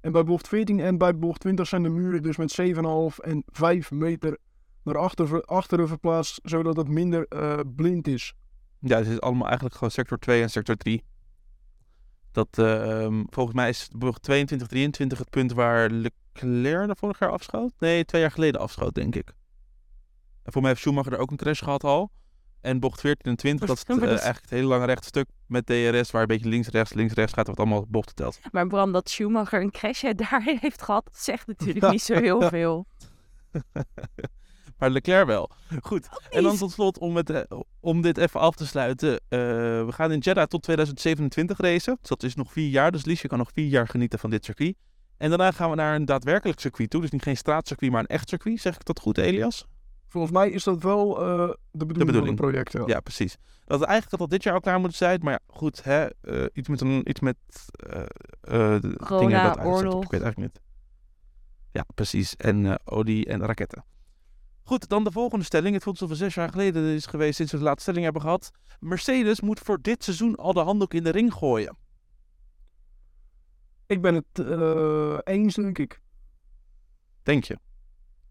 [0.00, 3.42] En bij bocht 14 en bij bocht 20 zijn de muren dus met 7,5 en
[3.46, 4.38] 5 meter
[4.84, 8.34] naar achter, achteren verplaatst, zodat het minder eh, blind is.
[8.78, 11.04] Ja, het is allemaal eigenlijk gewoon sector 2 en sector 3.
[12.32, 17.18] Dat, eh, ehm, volgens mij is bocht 22, 23 het punt waar Leclerc de vorig
[17.18, 17.72] jaar afschoot.
[17.78, 19.32] Nee, twee jaar geleden afschoot, denk ik.
[20.42, 22.10] En voor mij heeft Schumacher er ook een crash gehad al.
[22.60, 25.28] En bocht 14 en 20, dat is eh, is- eigenlijk het hele lange rechte stuk
[25.46, 28.40] met DRS, waar een beetje links-rechts, links-rechts gaat, wat allemaal bochten telt.
[28.52, 32.48] Maar Bram, dat Schumacher een crash daar heeft gehad, dat zegt natuurlijk niet zo heel
[32.48, 32.86] veel.
[34.80, 35.50] maar Leclerc wel.
[35.82, 36.08] Goed.
[36.30, 39.12] En dan tot slot, om, het, eh, om dit even af te sluiten.
[39.28, 39.38] eh,
[39.84, 41.96] we gaan in Jeddah tot 2027 racen.
[42.00, 42.92] Dus dat is nog vier jaar.
[42.92, 44.74] Dus Lies, je kan nog vier jaar genieten van dit circuit.
[45.16, 47.00] En daarna gaan we naar een daadwerkelijk circuit toe.
[47.00, 48.60] Dus niet geen straatcircuit, maar een echt circuit.
[48.60, 49.66] Zeg ik dat goed, Elias?
[50.08, 52.26] Volgens mij is dat wel eh, de bedoeling, van bedoeling.
[52.26, 52.72] het project.
[52.72, 52.82] Ja.
[52.86, 53.36] Ja, precies.
[53.64, 55.20] Dat het eigenlijk al dit jaar ook klaar moeten zijn.
[55.22, 57.36] Maar ja, goed, hè, eh, iets met, een, iets met
[57.72, 58.00] eh,
[58.40, 60.04] eh, Corona, dingen dat oorlog.
[60.04, 60.62] Ik weet eigenlijk niet.
[61.72, 62.36] Ja, precies.
[62.36, 63.84] En eh, olie en raketten.
[64.70, 65.74] Goed, dan de volgende stelling.
[65.74, 68.22] Het voelt alsof we zes jaar geleden is geweest sinds we de laatste stelling hebben
[68.22, 68.50] gehad.
[68.80, 71.76] Mercedes moet voor dit seizoen al de handdoek in de ring gooien.
[73.86, 76.00] Ik ben het eh, eens, denk ik.
[77.22, 77.58] Denk je?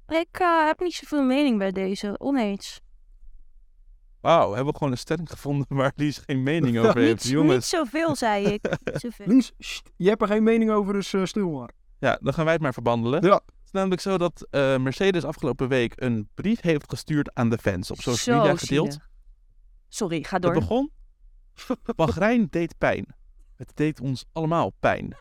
[0.07, 2.81] Ik eh, heb niet zoveel mening bij deze, oneens.
[4.21, 7.11] Wauw, hebben we gewoon een stelling gevonden waar Lies geen mening Ja, over heeft.
[7.11, 8.61] Niet, niet Jongens, zoveel, zei ik.
[8.83, 9.25] Niet zoveel.
[9.27, 11.71] Lies, sst, je hebt er geen mening over, dus eh, stil maar.
[11.99, 13.25] ja, dan gaan wij het maar verbandelen.
[13.25, 13.41] Ja.
[13.69, 17.57] Het is namelijk zo dat eh, Mercedes afgelopen week een brief heeft gestuurd aan de
[17.57, 18.91] fans op social media gedeeld.
[18.91, 19.09] zielig.
[19.87, 20.53] Sorry, ga Het door.
[20.53, 20.91] begon.
[21.95, 23.05] Bahrein deed pijn.
[23.55, 25.15] Het deed ons allemaal pijn.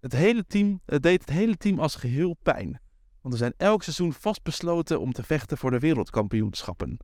[0.00, 2.80] Het hele team, het deed het hele team als geheel pijn.
[3.20, 6.98] Want we zijn elk seizoen vastbesloten om te vechten voor de wereldkampioenschappen.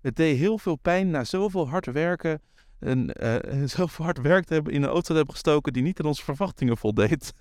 [0.00, 2.42] Het deed heel veel pijn na zoveel hard werken
[2.78, 6.00] en eh, zoveel hard werk te hebben in een auto te hebben gestoken die niet
[6.00, 7.32] aan onze verwachtingen voldeed.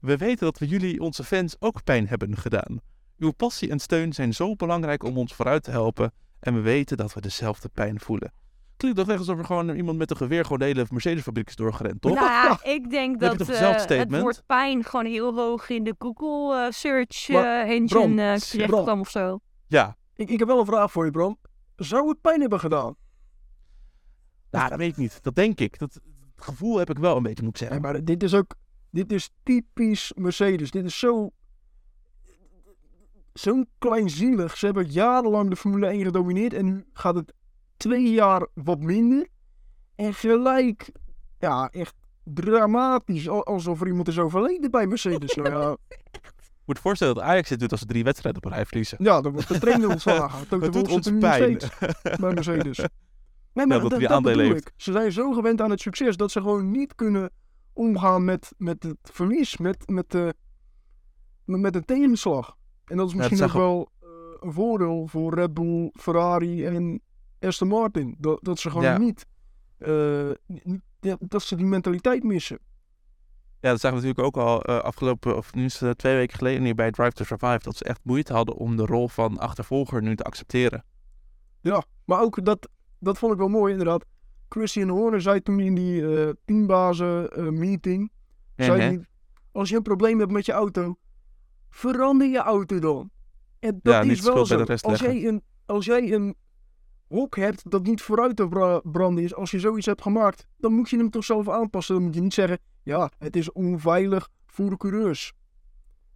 [0.00, 2.80] We weten dat we jullie, onze fans, ook pijn hebben gedaan.
[3.18, 6.96] Uw passie en steun zijn zo belangrijk om ons vooruit te helpen en we weten
[6.96, 8.32] dat we dezelfde pijn voelen.
[8.76, 11.56] Klinkt toch echt alsof er gewoon iemand met een geweer gewoon de hele Mercedes-fabriek is
[11.56, 12.14] doorgerend, toch?
[12.14, 16.64] Nou ja, ik denk dat eh, het woord pijn gewoon heel hoog in de Google
[16.64, 19.38] eh, search Maar, eh, engine terecht of zo.
[19.66, 21.38] Ja, Ik, ik heb wel een vraag voor je, Bram.
[21.76, 22.94] Zou het pijn hebben gedaan?
[24.50, 25.22] nou, dat weet ik niet.
[25.22, 25.78] Dat denk ik.
[25.78, 25.94] Dat,
[26.34, 27.82] het gevoel heb ik wel een beetje, moet ik Ja, zeggen.
[27.82, 28.54] maar dit is ook...
[28.94, 30.70] Dit is typisch Mercedes.
[30.70, 31.30] Dit is zo...
[33.32, 34.56] Zo'n kleinzielig.
[34.56, 36.52] Ze hebben jarenlang de Formule 1 gedomineerd.
[36.52, 37.32] En nu gaat het
[37.76, 39.26] twee jaar wat minder.
[39.94, 40.90] En gelijk...
[41.38, 43.28] Ja, echt dramatisch.
[43.28, 45.34] al- Alsof er iemand is overleden bij Mercedes.
[45.34, 45.76] nou ja,
[46.64, 48.98] Ik moet voorstellen dat Ajax dit doet als ze drie wedstrijden op een rij verliezen.
[49.00, 50.46] ja, dan wordt de trainer ontslagen.
[50.60, 51.58] Dat doet ons pijn.
[52.20, 52.78] bij Mercedes.
[53.52, 54.66] Nee, Ja, maar dat dat, die dat aandelen bedoel heeft.
[54.68, 54.72] ik.
[54.76, 57.30] Ze zijn zo gewend aan het succes dat ze gewoon niet kunnen
[57.74, 60.34] omgaan met, met het verlies, met, met, de,
[61.44, 62.56] met, een tegenslag.
[62.84, 64.08] En dat is Ja, misschien ook zag wel eh,
[64.40, 67.00] een voordeel voor Red Bull, Ferrari en
[67.40, 68.14] Aston Martin.
[68.18, 68.98] Dat, dat ze gewoon Ja.
[68.98, 69.26] niet,
[69.78, 72.58] eh, niet- ja, dat ze die mentaliteit missen.
[73.60, 76.36] Ja, dat zagen we natuurlijk ook al eh, afgelopen, of nu is het twee weken
[76.38, 79.38] geleden hier bij Drive to Survive, dat ze echt moeite hadden om de rol van
[79.38, 80.84] achtervolger nu te accepteren.
[82.04, 84.04] Maar ook dat, dat vond ik wel mooi inderdaad.
[84.54, 88.10] Christian Horner zei toen in die eh teambazen eh, meeting,
[88.56, 89.06] zei hij,
[89.52, 90.96] als je een probleem hebt met je auto,
[91.70, 93.10] verander je auto dan.
[93.58, 94.64] En dat Ja, is wel zo.
[94.80, 96.34] als, jij een, als jij een
[97.08, 99.34] hok hebt dat niet vooruit te bra- branden is.
[99.34, 101.94] Als je zoiets hebt gemaakt, dan moet je hem toch zelf aanpassen.
[101.94, 105.32] Dan moet je niet zeggen, ja, het is onveilig voor de coureurs.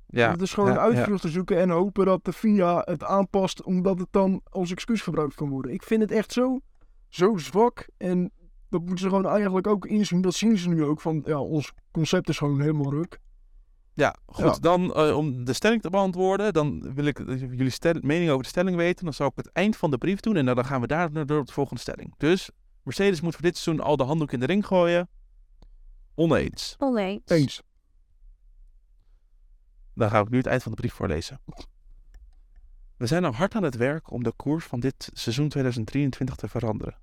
[0.07, 3.05] Ja, Het is gewoon ja, een uitvlucht te zoeken en hopen dat de FIA het
[3.05, 5.72] aanpast, omdat het dan als excuus gebruikt kan worden.
[5.72, 6.61] Ik vind het echt zo,
[7.09, 8.33] zo zwak en
[8.68, 10.21] dat moeten ze gewoon eigenlijk ook inzien.
[10.21, 13.18] Dat zien ze nu ook, van ja, ons concept is gewoon helemaal ruk.
[13.94, 14.44] Ja, goed.
[14.55, 14.61] Ja.
[14.61, 18.49] Dan eh, om de stelling te beantwoorden, dan wil ik jullie stel- mening over de
[18.49, 19.05] stelling weten.
[19.05, 21.27] Dan zal ik het eind van de brief doen en dan gaan we daar naar
[21.27, 22.14] door op de volgende stelling.
[22.16, 22.51] Dus
[22.83, 25.09] Mercedes moet voor dit seizoen al de handdoek in de ring gooien.
[26.14, 26.75] Oneens.
[26.79, 27.23] Oneens.
[27.25, 27.62] Eens.
[29.94, 31.40] Dan ga ik nu het eind van de brief voorlezen.
[32.98, 36.48] We zijn al hard aan het werk om de koers van dit seizoen 2023 te
[36.48, 36.96] veranderen.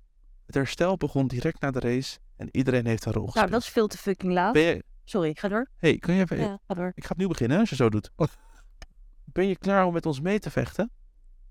[0.46, 3.52] Het herstel begon direct na de race en iedereen heeft een rol Nou, gespeeld.
[3.52, 4.52] dat is veel te fucking laat.
[4.52, 4.84] Ben je...
[5.04, 5.70] Sorry, ga door.
[5.76, 6.38] hey, kun je even...
[6.38, 6.92] Ja, ga door.
[6.94, 8.10] Ik ga opnieuw beginnen als je zo doet.
[9.24, 10.90] Ben je klaar om met ons mee te vechten?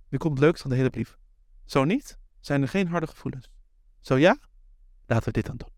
[0.09, 1.17] Nu komt het leukste van de hele brief.
[1.65, 3.49] Zo niet, zijn er geen harde gevoelens.
[4.01, 4.37] Zo ja,
[5.05, 5.69] laten we dit dan doen.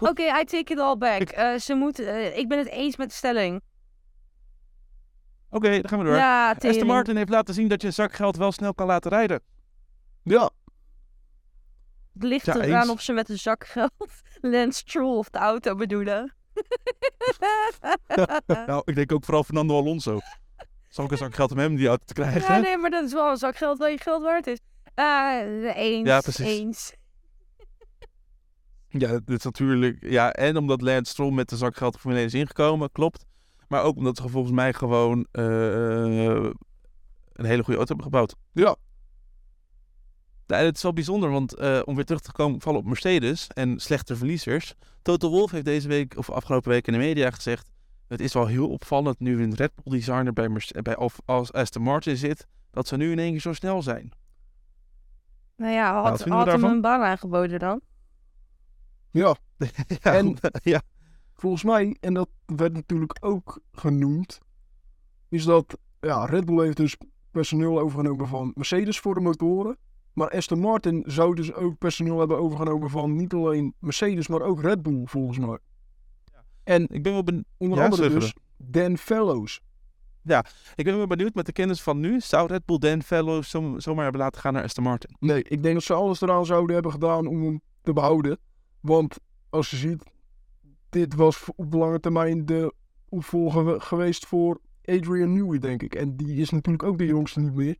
[0.10, 1.20] Oké, I take it all back.
[1.22, 3.62] Eh, ze moeten, eh, ik ben het eens met de stelling.
[5.54, 6.14] Oké, dan gaan we door.
[6.14, 6.86] Ja, Aston.
[6.86, 9.40] Martin heeft laten zien dat je zakgeld wel snel kan laten rijden.
[10.22, 10.50] Ja,
[12.14, 12.90] Het ligt Ja, eraan eens.
[12.90, 13.92] of ze met een zak geld
[14.40, 16.34] Lance Stroll of de auto bedoelen.
[18.66, 20.18] Nou, ik denk ook vooral Fernando Alonso.
[20.88, 22.54] Zal ik een zak geld om hem die auto te krijgen?
[22.54, 24.58] ja, nee, maar dat is wel een zak geld waar je geld waard is.
[24.94, 26.08] Eh, eens.
[26.08, 26.46] Ja, precies.
[26.46, 26.94] Eens.
[28.88, 29.96] Ja, dit is natuurlijk.
[30.00, 33.24] Ja, en omdat Lance Stroll met de zak geld Formule 1 is ingekomen, klopt.
[33.72, 35.44] Maar ook omdat ze volgens mij gewoon eh,
[37.32, 38.34] een hele goede auto hebben gebouwd.
[38.52, 38.76] ja.
[40.46, 43.80] Het is wel bijzonder, want eh, om weer terug te komen vallen op Mercedes en
[43.80, 44.74] slechte verliezers.
[45.02, 47.70] Toto Wolff heeft deze week, of afgelopen week in de media gezegd.
[48.08, 51.52] Het is wel heel opvallend nu een Red Bull designer bij, Merce- bij of als
[51.52, 54.12] Aston Martin zit, dat ze nu in één keer zo snel zijn.
[55.56, 57.80] Nou ja, had, hem een baan aangeboden dan.
[59.10, 59.36] Ja,
[60.02, 60.82] ja, En- ja,
[61.34, 64.38] volgens mij, en dat werd natuurlijk ook genoemd,
[65.28, 66.96] is dat ja, Red Bull heeft dus
[67.30, 69.76] personeel overgenomen van Mercedes voor de motoren.
[70.12, 74.60] Maar Aston Martin zou dus ook personeel hebben overgenomen van niet alleen Mercedes, maar ook
[74.60, 75.58] Red Bull volgens mij.
[76.64, 77.44] En ik ben wel benieuwd.
[77.56, 79.60] onder Ja, andere dus Dan Fellows.
[80.74, 82.20] Ik ben wel benieuwd met de kennis van nu.
[82.20, 85.16] Zou Red Bull Dan Fellows zo, zomaar hebben laten gaan naar Aston Martin?
[85.18, 88.38] Nee, ik denk dat ze alles eraan zouden hebben gedaan om hem te behouden.
[88.80, 89.18] Want
[89.50, 90.11] als je ziet,
[90.92, 92.74] dit was op de lange termijn de
[93.08, 95.94] opvolger we- geweest voor Adrian Newey, denk ik.
[95.94, 97.76] En die is natuurlijk ook de jongste niet meer.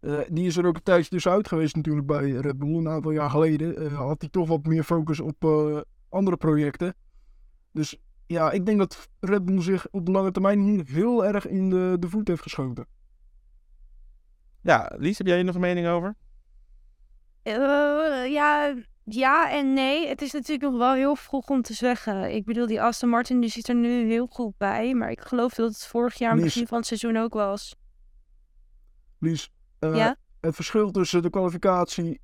[0.00, 2.76] Eh, die is er ook een tijdje tussenuit geweest natuurlijk bij Red Bull.
[2.76, 6.94] Een aantal jaar geleden eh, had hij toch wat meer focus op eh, andere projecten.
[7.72, 11.46] Dus ja, ik denk dat Red Bull zich op de lange termijn hier heel erg
[11.46, 12.86] in de, de voet heeft geschoten.
[14.60, 16.14] Ja, Lies, heb jij hier nog een mening over?
[17.42, 20.08] Eh, ja, ja en nee.
[20.08, 22.34] Het is natuurlijk nog wel heel vroeg om te zeggen.
[22.34, 24.94] Ik bedoel, die Aston Martin die zit er nu heel goed bij.
[24.94, 26.44] Maar ik geloof dat het vorig jaar Lies.
[26.44, 27.76] begin van het seizoen ook was.
[29.18, 30.16] Lies, eh, ja?
[30.40, 32.20] het verschil tussen de kwalificatie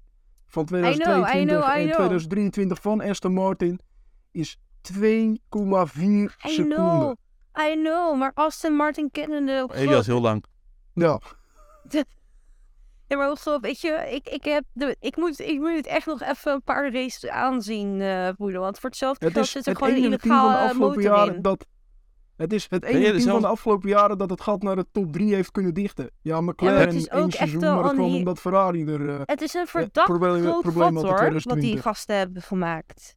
[0.46, 1.94] van know, I 2022 know, I en know.
[1.94, 3.80] 2023 van Aston Martin
[4.30, 6.76] is 2,4 I seconden.
[6.76, 7.16] know.
[7.58, 8.18] I know.
[8.18, 9.62] Maar Aston Martin kennende...
[9.62, 10.44] op Elias, heel lang.
[10.94, 11.20] Ja,
[13.10, 16.06] Ja, maar ook weet je, ik, ik, heb de, ik, moet, ik moet het echt
[16.06, 18.60] nog even een paar races aanzien, eh voelen.
[18.60, 20.48] Want voor hetzelfde het geld is zit er het gewoon een enige team van de
[20.48, 21.42] illegale afgelopen motor jaren in.
[21.42, 21.66] dat...
[22.36, 24.86] Het is het enige team zelf- van de afgelopen jaren dat het gat naar de
[24.92, 26.10] top 3 heeft kunnen dichten.
[26.22, 29.08] Ja, McLaren het is één seizoen, maar dat kwam omdat Ferrari er...
[29.08, 31.82] eh, Het is een verdacht probleem- groot probleem hoor, wat die 2020.
[31.82, 33.16] gasten hebben gemaakt.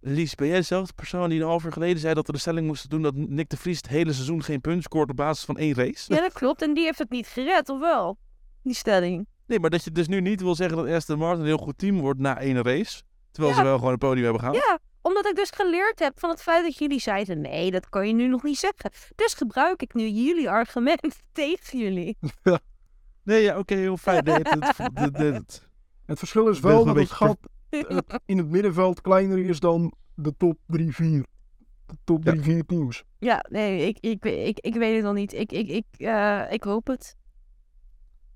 [0.00, 2.66] Lies, ben jij dezelfde persoon die een half uur geleden zei dat we de stelling
[2.66, 5.56] moesten doen dat Nick de Vries het hele seizoen geen punt scoort op basis van
[5.58, 6.14] één race?
[6.14, 6.62] Ja, dat klopt.
[6.62, 8.16] En die heeft het niet gered, of wel?
[8.64, 9.26] Die stelling.
[9.46, 11.78] Nee, maar dat je dus nu niet wil zeggen dat Aston Martin een heel goed
[11.78, 13.02] team wordt na één race.
[13.30, 13.60] Terwijl Ja.
[13.60, 14.56] ze wel gewoon een podium hebben gehaald.
[14.64, 17.40] Ja, omdat ik dus geleerd heb van het feit dat jullie zeiden...
[17.40, 18.90] Nee, dat kan je nu nog niet zeggen.
[19.14, 21.00] Dus gebruik ik nu jullie argument
[21.32, 22.16] tegen jullie.
[23.22, 24.24] Nee, ja, oké, heel fijn.
[24.24, 25.68] Nee, het, het, het-
[26.06, 27.38] het- verschil is wel dat het gat
[28.26, 30.84] in het middenveld kleiner is dan de top 3-4.
[31.86, 32.34] De top Ja.
[32.36, 33.04] 3-4 teams.
[33.18, 35.32] Ja, nee, ik, ik, ik, ik weet het nog niet.
[35.32, 37.16] Ik, ik, ik, eh, ik hoop het.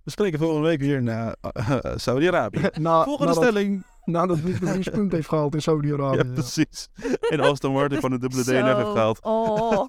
[0.09, 2.61] We spreken volgende week weer naar eh, eh, Saudi-Arabië.
[2.81, 3.85] Na, Volgende nadat, stelling.
[4.05, 6.17] nadat Nick de Vries punt heeft gehaald in Saudi-Arabië.
[6.17, 6.33] Ja, ja.
[6.33, 6.89] precies.
[7.21, 9.21] En Aston Martin van de dubbele DNF heeft gehaald.
[9.23, 9.87] Oh.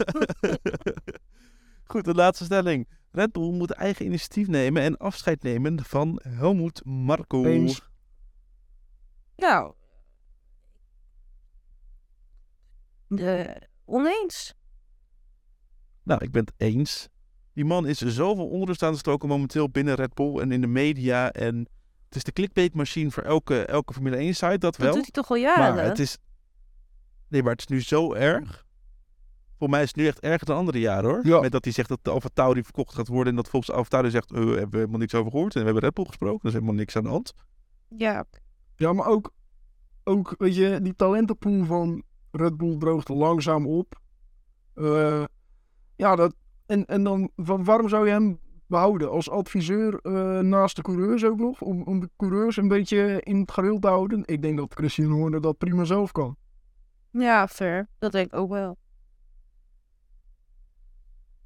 [1.92, 2.88] Goed, de laatste stelling.
[3.12, 7.44] Red Bull moet eigen initiatief nemen en afscheid nemen van Helmut Marko.
[7.44, 7.90] Eens.
[9.36, 9.74] nou.
[13.08, 14.56] De, oneens.
[16.04, 17.10] Nou, ik ben het eens.
[17.60, 20.68] Die man is zoveel onrust aan het stoken momenteel binnen Red Bull en in de
[20.68, 21.32] media.
[21.32, 21.56] En
[22.06, 24.94] het is de clickbait machine voor elke, elke Formule 1 site, dat Dat wel.
[24.94, 25.76] doet hij toch al jaren?
[25.76, 26.18] Maar het is.
[27.28, 28.66] Nee, maar het is nu zo erg.
[29.58, 31.28] Voor mij is het nu echt erger dan andere jaren hoor.
[31.28, 31.40] Ja.
[31.40, 33.30] Met dat hij zegt dat de Alfa Tauri verkocht gaat worden.
[33.30, 35.54] En dat volgens Alfa Tauri zegt, eh, we hebben helemaal niks over gehoord.
[35.54, 36.40] En we hebben Red Bull gesproken.
[36.42, 37.34] Er is helemaal niks aan de hand.
[37.88, 38.26] Ja,
[38.76, 39.34] Ja, maar ook,
[40.04, 44.00] ook, weet je, die talentenpool van Red Bull droogt langzaam op.
[44.74, 45.24] Eh,
[45.96, 46.34] ja, dat,
[46.70, 51.26] en, en dan, van, waarom zou je hem behouden als adviseur eh, naast de coureurs
[51.26, 51.62] ook nog?
[51.62, 54.24] Om, om de coureurs een beetje in het gareel te houden?
[54.26, 56.36] Ik denk dat Christian Horner dat prima zelf kan.
[57.12, 57.88] ja, fair.
[58.00, 58.78] Dat denk ik ook wel.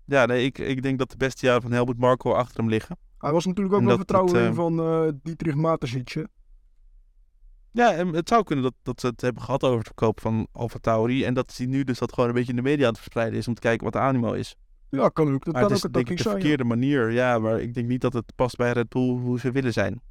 [0.06, 2.98] Ja, nee, ik, ik denk dat de beste jaren van Helmut Marko achter hem liggen.
[3.18, 6.14] Hij was natuurlijk ook En wel vertrouwen het, in van eh Dietrich Mateschitz.
[6.14, 6.24] hè.
[7.72, 10.48] Ja, en het zou kunnen dat, dat ze het hebben gehad over het verkoop van
[10.52, 11.26] Alfa Tauri.
[11.26, 13.40] En dat hij nu dus dat gewoon een beetje in de media aan het verspreiden
[13.40, 13.48] is.
[13.48, 14.56] Om te kijken wat de animo is.
[14.98, 15.46] Ja, kan ook.
[15.46, 16.30] Dat maar kan het ook is een denk ik de ja.
[16.30, 17.12] verkeerde manier.
[17.12, 20.02] Ja, maar ik denk niet dat het past bij Red Bull hoe ze willen zijn.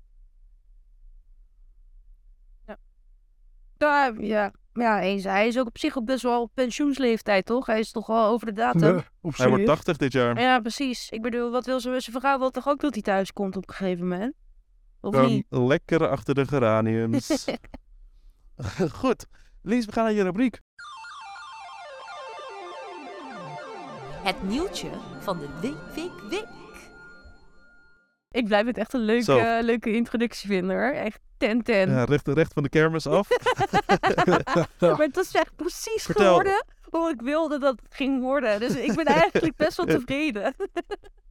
[3.79, 5.25] Ja, ja, ja, eens.
[5.25, 7.67] Hij is ook op zich ook best wel pensioensleeftijd, toch?
[7.67, 8.97] Hij is toch wel over de datum.
[8.97, 9.75] Ja, op Hij wordt zich.
[9.75, 10.41] 80 dit jaar.
[10.41, 11.09] Ja, precies.
[11.09, 13.69] Ik bedoel, wat wil ze, zijn vrouw wil toch ook dat hij thuis komt op
[13.69, 14.35] een gegeven moment?
[15.01, 15.47] Of niet?
[15.49, 17.47] lekker achter de geraniums.
[19.01, 19.27] Goed.
[19.63, 20.61] Lies, we gaan naar je rubriek.
[24.23, 24.89] Het nieuwtje
[25.21, 26.47] van de week, week, week.
[28.31, 30.91] Ik blijf het echt een leuke, eh, leuke introductie vinden hoor.
[30.93, 31.91] Echt ten ten.
[31.91, 33.29] Ja, recht, recht van de kermis af.
[34.81, 36.27] Maar het is echt precies Vertel.
[36.27, 38.61] geworden hoe ik wilde dat het ging worden.
[38.61, 40.55] Dus ik ben eigenlijk best wel tevreden.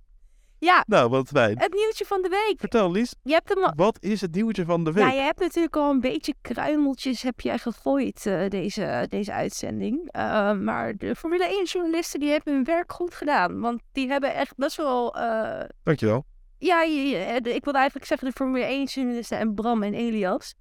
[0.63, 1.59] ja, nou, wat fijn.
[1.59, 2.59] het nieuwtje van de week.
[2.59, 3.15] Vertel, Lies.
[3.23, 3.71] Je hebt hem al...
[3.75, 5.03] Wat is het nieuwtje van de week?
[5.03, 10.11] Ja, je hebt natuurlijk al een beetje kruimeltjes heb jij gegooid eh, deze, deze uitzending.
[10.11, 13.59] Eh, maar de Formule 1 journalisten die hebben hun werk goed gedaan.
[13.59, 15.15] Want die hebben echt best wel...
[15.15, 16.25] eh, Dankjewel.
[16.57, 19.93] Ja, je- je- de- ik wilde eigenlijk zeggen de Formule 1 journalisten en Bram en
[19.93, 20.55] Elias.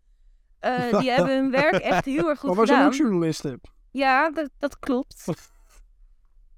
[0.58, 2.92] Eh, die hebben hun werk echt heel erg goed Maar wij zijn gedaan.
[2.92, 3.60] ook journalisten.
[3.90, 5.24] Ja, dat, dat klopt.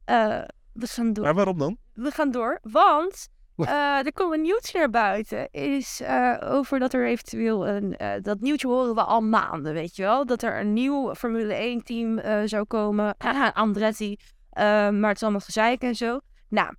[0.05, 1.25] Eh, we, gaan door.
[1.25, 1.77] Maar waarom dan?
[1.93, 5.51] we gaan door, want eh, er komt een nieuwtje naar buiten.
[5.51, 7.97] Is eh, over dat er eventueel een...
[7.97, 10.27] eh, dat nieuwtje horen we al maanden, weet je wel?
[10.27, 13.17] Dat er een nieuw Formule 1 team eh, zou komen.
[13.55, 14.17] Andretti.
[14.55, 16.21] Maar het is allemaal gezeik en zo.
[16.49, 16.75] Nou,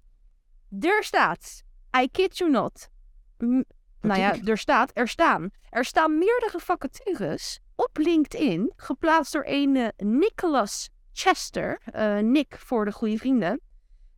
[0.79, 1.63] er staat...
[2.01, 2.89] I kid you not.
[3.37, 3.63] M-
[4.01, 5.49] nou ja, er staat, er staan.
[5.69, 11.81] Er staan meerdere vacatures op LinkedIn, geplaatst door een Nicholas Chester.
[12.21, 13.61] Nick voor de goede vrienden.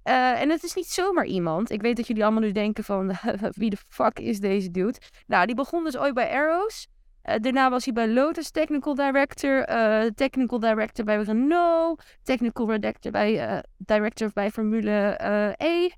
[0.06, 1.70] Eh, en het is niet zomaar iemand.
[1.70, 3.12] Ik weet dat jullie allemaal nu denken van,
[3.62, 5.00] wie de fuck is deze dude?
[5.28, 6.88] Nou, die begon dus ooit bij Arrows.
[7.22, 13.12] Eh, daarna was hij bij Lotus Technical Director, eh, Technical Director bij Renault, Technical Director
[13.12, 15.18] bij, director bij Formule
[15.58, 15.90] E,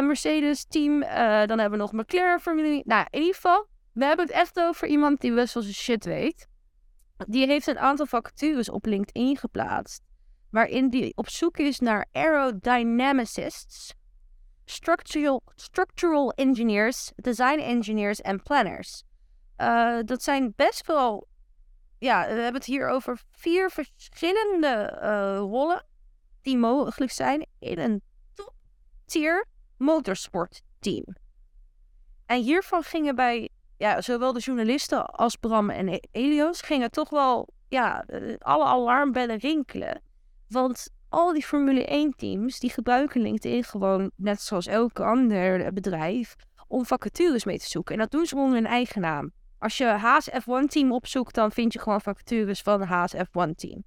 [0.00, 1.00] Mercedes team.
[1.46, 2.82] Dan hebben we nog McLaren Formule.
[2.84, 6.04] Nou, in ieder geval, we hebben het echt over iemand die best wel zijn shit
[6.04, 6.46] weet.
[7.26, 10.02] Die heeft een aantal vacatures op LinkedIn geplaatst
[10.52, 13.94] waarin die op zoek is naar aerodynamicists,
[14.64, 19.02] structural, structural engineers, design engineers en planners.
[19.56, 21.28] Eh, dat zijn best wel,
[21.98, 25.86] ja, we hebben het hier over vier verschillende eh, rollen
[26.42, 28.02] die mogelijk zijn in een
[28.34, 31.16] top-tier motorsportteam.
[32.26, 37.48] En hiervan gingen bij ja, zowel de journalisten als Bram en Elios gingen toch wel
[37.68, 40.02] ja, eh, alle alarmbellen rinkelen.
[40.52, 46.36] Want al die Formule 1 teams die gebruiken LinkedIn gewoon, net zoals elke ander bedrijf,
[46.68, 47.94] om vacatures mee te zoeken.
[47.94, 49.32] En dat doen ze onder hun eigen naam.
[49.58, 53.84] Als je Haas F1 team opzoekt, dan vind je gewoon vacatures van Haas F1 team.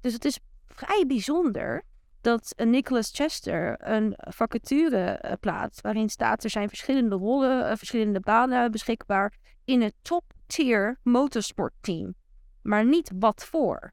[0.00, 1.82] Dus het is vrij bijzonder
[2.20, 8.20] dat Nicholas Chester een vacature eh, plaatst waarin staat er zijn verschillende rollen, eh, verschillende
[8.20, 9.32] banen beschikbaar
[9.64, 12.14] in het top tier motorsportteam.
[12.62, 13.92] Maar niet wat voor.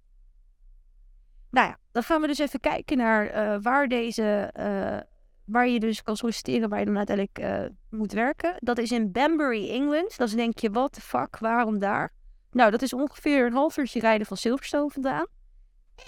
[1.52, 4.98] Nou ja, dan gaan we dus even kijken naar eh, waar deze, eh,
[5.46, 8.56] waar je dus kan solliciteren, waar je dan uiteindelijk eh, moet werken.
[8.60, 10.18] Dat is in Banbury, England.
[10.18, 12.14] Dan denk je, what the fuck, waarom daar?
[12.52, 15.26] Nou, dat is ongeveer een half uurtje rijden van Silverstone vandaan.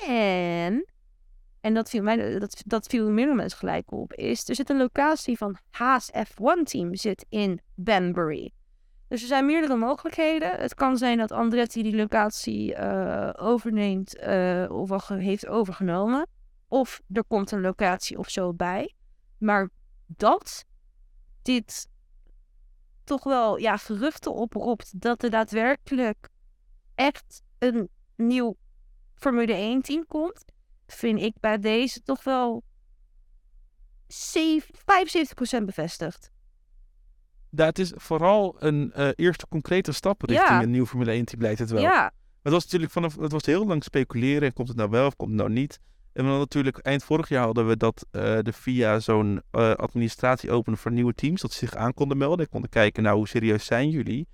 [0.07, 0.85] En,
[1.61, 4.77] en dat viel, mij, dat, dat viel meerdere mensen gelijk op, is er zit een
[4.77, 8.51] locatie van Haas F1 team zit in Banbury.
[9.13, 10.59] Dus er zijn meerdere mogelijkheden.
[10.59, 16.27] Het kan zijn dat Andretti die locatie eh, overneemt eh, of al heeft overgenomen.
[16.67, 18.93] Of er komt een locatie of zo bij.
[19.37, 19.69] Maar
[20.07, 20.65] dat
[21.41, 21.87] dit
[23.03, 26.29] toch wel ja, geruchten oproept dat er daadwerkelijk
[26.95, 28.55] echt een nieuw
[29.15, 30.45] Formule 1 team komt,
[30.87, 32.63] vind ik bij deze toch wel
[34.07, 34.75] zeven-
[35.61, 36.32] 75% bevestigd.
[37.55, 40.61] Het is vooral een eh, eerste concrete stap richting Ja.
[40.61, 41.81] een nieuw Formule 1 team lijkt het wel.
[41.81, 42.11] Ja,
[42.43, 44.53] Het was natuurlijk vanaf, het was heel lang speculeren.
[44.53, 45.79] Komt het nou wel of komt het nou niet?
[46.13, 50.51] En dan natuurlijk eind vorig jaar hadden we dat eh, de FIA zo'n eh, administratie
[50.51, 51.41] opende voor nieuwe teams.
[51.41, 52.45] Dat ze zich aan konden melden.
[52.45, 54.27] En konden kijken, nou hoe serieus zijn jullie?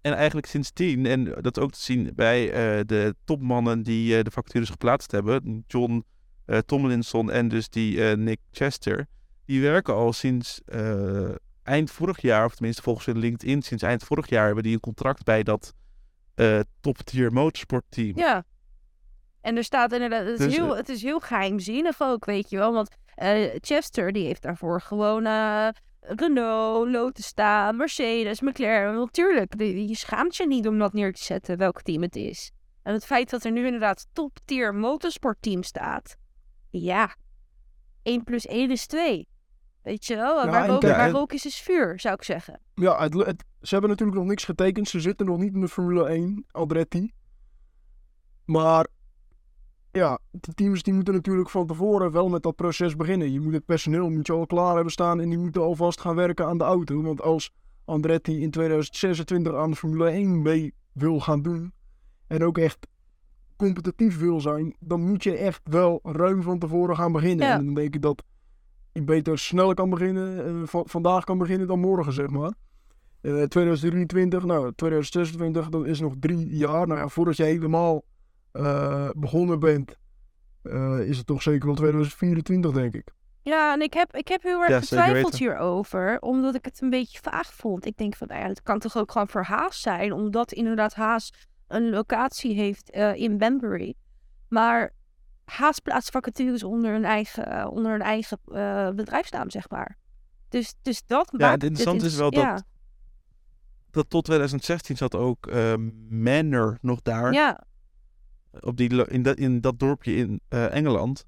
[0.00, 2.46] En eigenlijk sindsdien, en dat ook te zien bij
[2.84, 5.64] de topmannen die de vacatures geplaatst hebben.
[5.66, 6.04] John
[6.66, 9.06] Tomlinson en dus die Nick Chester.
[9.44, 10.60] Die werken al sinds
[11.68, 14.80] eind vorig jaar, of tenminste volgens hun LinkedIn, sinds eind vorig jaar hebben die een
[14.80, 15.74] contract bij dat
[16.34, 18.18] eh top-tier motorsport team.
[18.18, 18.44] ja.
[19.40, 22.50] En er staat inderdaad, het is, Dus, heel, eh, het is heel geheimzinnig ook, weet
[22.50, 22.72] je wel.
[22.72, 25.68] Want eh, Chester, die heeft daarvoor gewoon eh,
[26.00, 28.94] Renault, Lotus staan, Mercedes, McLaren.
[28.94, 32.50] Natuurlijk, die- je schaamt je niet om dat neer te zetten, welk team het is.
[32.82, 36.16] En het feit dat er nu inderdaad top-tier motorsportteam staat.
[36.70, 37.14] Ja,
[38.02, 39.28] 1 plus 1 is 2.
[39.88, 42.22] Weet je wel, Ja, waar, rook, kijk, waar en- rook is, is vuur, zou ik
[42.22, 42.60] zeggen.
[42.74, 44.88] Ja, het, het- ze hebben natuurlijk nog niks getekend.
[44.88, 47.12] Ze zitten nog niet in de Formule 1, Andretti.
[48.44, 48.86] Maar
[49.92, 53.32] ja, de teams die moeten natuurlijk van tevoren wel met dat proces beginnen.
[53.32, 56.14] Je moet het personeel moet je al klaar hebben staan en die moeten alvast gaan
[56.14, 57.02] werken aan de auto.
[57.02, 57.50] Want als
[57.84, 61.72] Andretti in 2026 aan de Formule 1 mee wil gaan doen
[62.26, 62.86] en ook echt
[63.56, 67.46] competitief wil zijn, dan moet je echt wel ruim van tevoren gaan beginnen.
[67.46, 67.54] Ja.
[67.58, 68.22] En dan denk ik dat
[69.06, 72.52] beter sneller kan beginnen, eh, va- vandaag kan beginnen dan morgen, zeg maar.
[73.20, 76.86] Eh 2023, nou 2026, dat is nog drie jaar.
[76.86, 78.04] Nou ja, voordat je helemaal
[78.52, 79.96] eh, begonnen bent,
[80.62, 83.08] eh, is het toch zeker wel 2024, denk ik.
[83.42, 86.90] Ja, en ik heb, ik heb heel erg Ja, getwijfeld hierover, omdat ik het een
[86.90, 87.86] beetje vaag vond.
[87.86, 90.94] Ik denk van, nou ja, het kan toch ook gewoon voor Haas zijn, omdat inderdaad
[90.94, 91.32] Haas
[91.68, 93.94] een locatie heeft eh, in Banbury.
[94.48, 94.92] Maar
[95.48, 99.96] Haas plaatst vacatures onder een eigen, eh, onder een eigen eh, bedrijfsnaam, zeg maar.
[100.48, 102.64] Dus, dus dat Ja, het interessante is wel ja, dat,
[103.90, 105.74] dat tot 2016 zat ook eh,
[106.08, 107.32] Manor nog daar.
[107.32, 107.64] Ja,
[108.60, 111.24] Op die, in, dat, in dat dorpje in Engeland.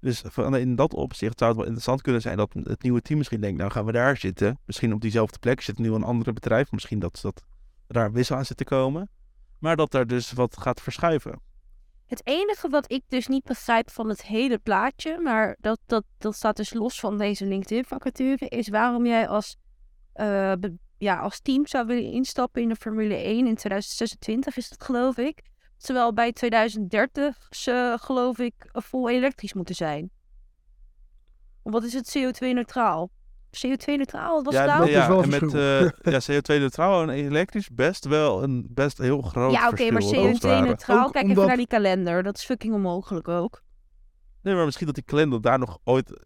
[0.00, 3.18] Dus van, in dat opzicht zou het wel interessant kunnen zijn dat het nieuwe team
[3.18, 4.58] misschien denkt, nou gaan we daar zitten.
[4.64, 6.72] Misschien op diezelfde plek zit nu een andere bedrijf.
[6.72, 7.42] Misschien dat, dat
[7.86, 9.08] daar wissel aan zit te komen.
[9.58, 11.40] Maar dat daar dus wat gaat verschuiven.
[12.12, 16.34] Het enige wat ik dus niet begrijp van het hele plaatje, maar dat, dat, dat
[16.34, 19.56] staat dus los van deze LinkedIn-vacature, is waarom jij als,
[20.12, 20.52] eh,
[20.98, 25.16] ja, als team zou willen instappen in de Formule 1 in 2026, is dat geloof
[25.16, 25.42] ik.
[25.76, 30.10] Terwijl bij 2030 ze, geloof ik, vol elektrisch moeten zijn.
[31.62, 33.10] Wat is het CO2-neutraal?
[33.56, 34.90] CO2-neutraal, wat was het ja, nou?
[34.90, 39.22] dat is wel en met eh, ja, CO2-neutraal en elektrisch best wel een best heel
[39.22, 40.22] groot Ja, oké, maar verschil.
[40.22, 40.64] als het ware.
[40.64, 42.22] CO2-neutraal, Ook kijk even naar die kalender.
[42.22, 43.62] Dat is fucking onmogelijk ook.
[44.42, 46.20] Nee, maar misschien dat die kalender daar nog ooit...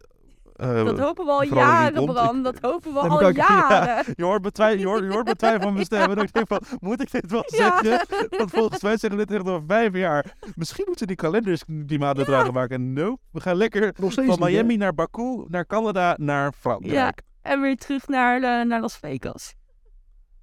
[0.57, 2.05] eh, Dat hopen we al jaren.
[2.05, 2.43] Bram.
[2.43, 4.05] Dat hopen we al jaren.
[4.15, 6.11] Je hoort betwij- je hoort, je hoort betwijfel van mijn stem.
[6.11, 7.79] En ik denk van, moet ik dit wel Ja.
[7.83, 8.27] zeggen?
[8.37, 10.35] Want volgens mij zeggen we dit echt al vijf jaar.
[10.55, 12.93] Misschien moeten die kalenders klimaatneutraal maken.
[12.93, 14.39] Nope, we gaan lekker van niet?
[14.39, 17.21] Miami naar Baku, naar Canada, naar Frankrijk.
[17.41, 19.55] En weer terug naar, eh, naar Las Vegas.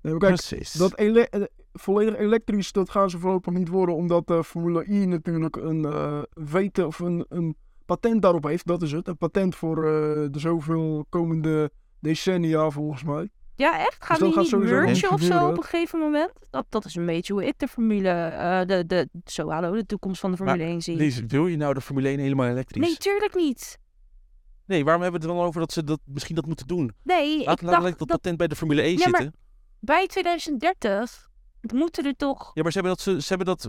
[0.03, 0.73] Nee, kijk, Precies.
[0.73, 5.07] dat ele- eh, volledig elektrisch, dat gaan ze voorlopig niet worden, omdat de Formule I
[5.07, 8.67] natuurlijk een eh weten of een, een patent daarop heeft.
[8.67, 9.09] Dat is het.
[9.09, 11.71] Een patent voor eh, de zoveel komende
[12.01, 13.29] decennia, volgens mij.
[13.57, 14.05] Ja, echt?
[14.05, 16.31] Gaan Dus we gaat niet niet of zo op een gegeven moment?
[16.51, 19.87] Dat, dat is een beetje hoe ik de Formule, eh, de, de, zo hallo, de
[19.87, 20.97] toekomst van de Formule 1 zie.
[20.97, 22.87] Lies, wil je nou de Formule 1 helemaal elektrisch?
[22.87, 23.79] Nee, tuurlijk niet.
[24.67, 26.93] Nee, waarom hebben we het dan over dat ze dat misschien dat moeten doen?
[27.03, 29.21] Nee, ik Laat, laat, dacht laat dat dat patent bij de Formule 1 Ja, maar-
[29.21, 29.41] zitten.
[29.81, 31.31] bij 2030
[31.73, 32.51] moeten er toch...
[32.55, 33.69] Ja, maar ze hebben dat, ze, ze hebben dat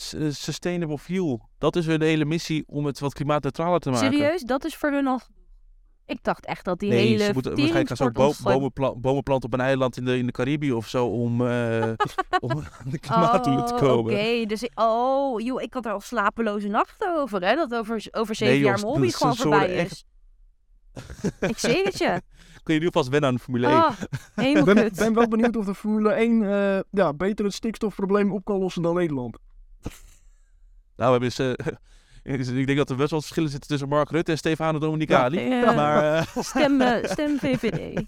[0.00, 1.48] s- sustainable fuel.
[1.58, 4.12] Dat is hun hele missie om het wat klimaatneutraler te maken.
[4.12, 4.42] Serieus?
[4.42, 5.20] Dat is voor hun al...
[6.06, 8.72] Ik dacht echt dat die nee, hele ze moeten waarschijnlijk gaan ze ook bo bomen,
[8.72, 11.82] pla- bomen planten op een eiland in de, in de Caribië of zo om, eh,
[12.40, 14.12] om aan de klimaatdoelen te Oh, komen.
[14.12, 17.54] Oké, dus oh, joh, ik had er al slapeloze nachten over, hè?
[17.54, 20.04] Dat over, over zeven Nee, jaar mijn hobby gewoon voorbij echt- is.
[21.48, 22.20] ik zeg het je.
[22.62, 23.76] Kun je nu alvast wennen aan de Formule 1?
[23.76, 24.00] Ah,
[24.36, 28.44] Ik ben, ben wel benieuwd of de Formule 1 eh, ja, beter het stikstofprobleem op
[28.44, 29.38] kan lossen dan Nederland.
[30.96, 31.56] Nou, we hebben
[32.22, 35.40] eh, ik denk dat er best wel verschillen zitten tussen Mark Rutte en Stefano Domenicali.
[35.40, 38.04] Ja, Maar eh, stem, stem VVD.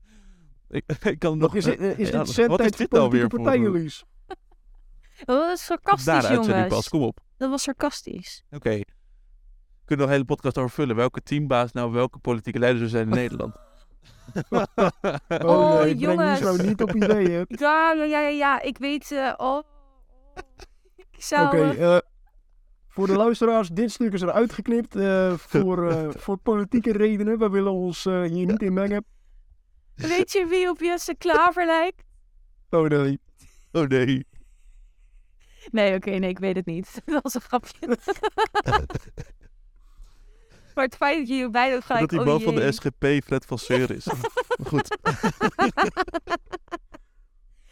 [0.68, 1.54] ik, ik kan Nog nog...
[1.54, 4.04] is, het- is ja, dit zendtijd wat is dit nou weer partijen, Lies?
[5.20, 6.68] Oh, dat is sarcastisch, Daar jongens.
[6.68, 7.18] pas, kom op.
[7.36, 8.44] Dat was sarcastisch.
[8.50, 8.70] Oké.
[8.70, 8.84] Kunnen
[9.84, 10.96] we nog een hele podcast over vullen.
[10.96, 13.54] Welke teambaas nou welke politieke leider zou zijn in Nederland?
[14.50, 14.64] Oh,
[15.28, 16.40] Oh, nee, breng jongens.
[16.40, 17.44] Nou niet op ideeën.
[17.58, 18.60] Ja, ja, ja, ja, ja.
[18.62, 19.12] Ik weet...
[19.12, 19.62] eh, oh.
[20.96, 21.46] Ik zou...
[21.46, 22.02] Oké, eh, eh,
[22.88, 27.38] voor de luisteraars, dit stuk is eruit geknipt eh, voor, eh, voor politieke redenen.
[27.38, 29.04] We willen ons eh, hier niet in mengen.
[29.94, 32.02] Weet je wie op Jesse Klaver lijkt?
[32.70, 33.20] Oh nee.
[33.72, 34.26] Oh nee.
[35.70, 37.02] Nee, oké, nee, ik weet het niet.
[37.04, 37.98] Dat was een grapje.
[40.74, 42.00] Maar het feit dat je hier bijna gelijk...
[42.00, 42.72] dat die oh man van de.
[42.72, 44.04] SGP Fred van Seur is.
[44.58, 44.96] Maar goed.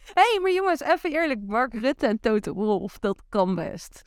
[0.05, 1.41] Hé, hey, maar jongens, even eerlijk.
[1.47, 4.03] Mark Rutte en Toto Wolff, dat kan best.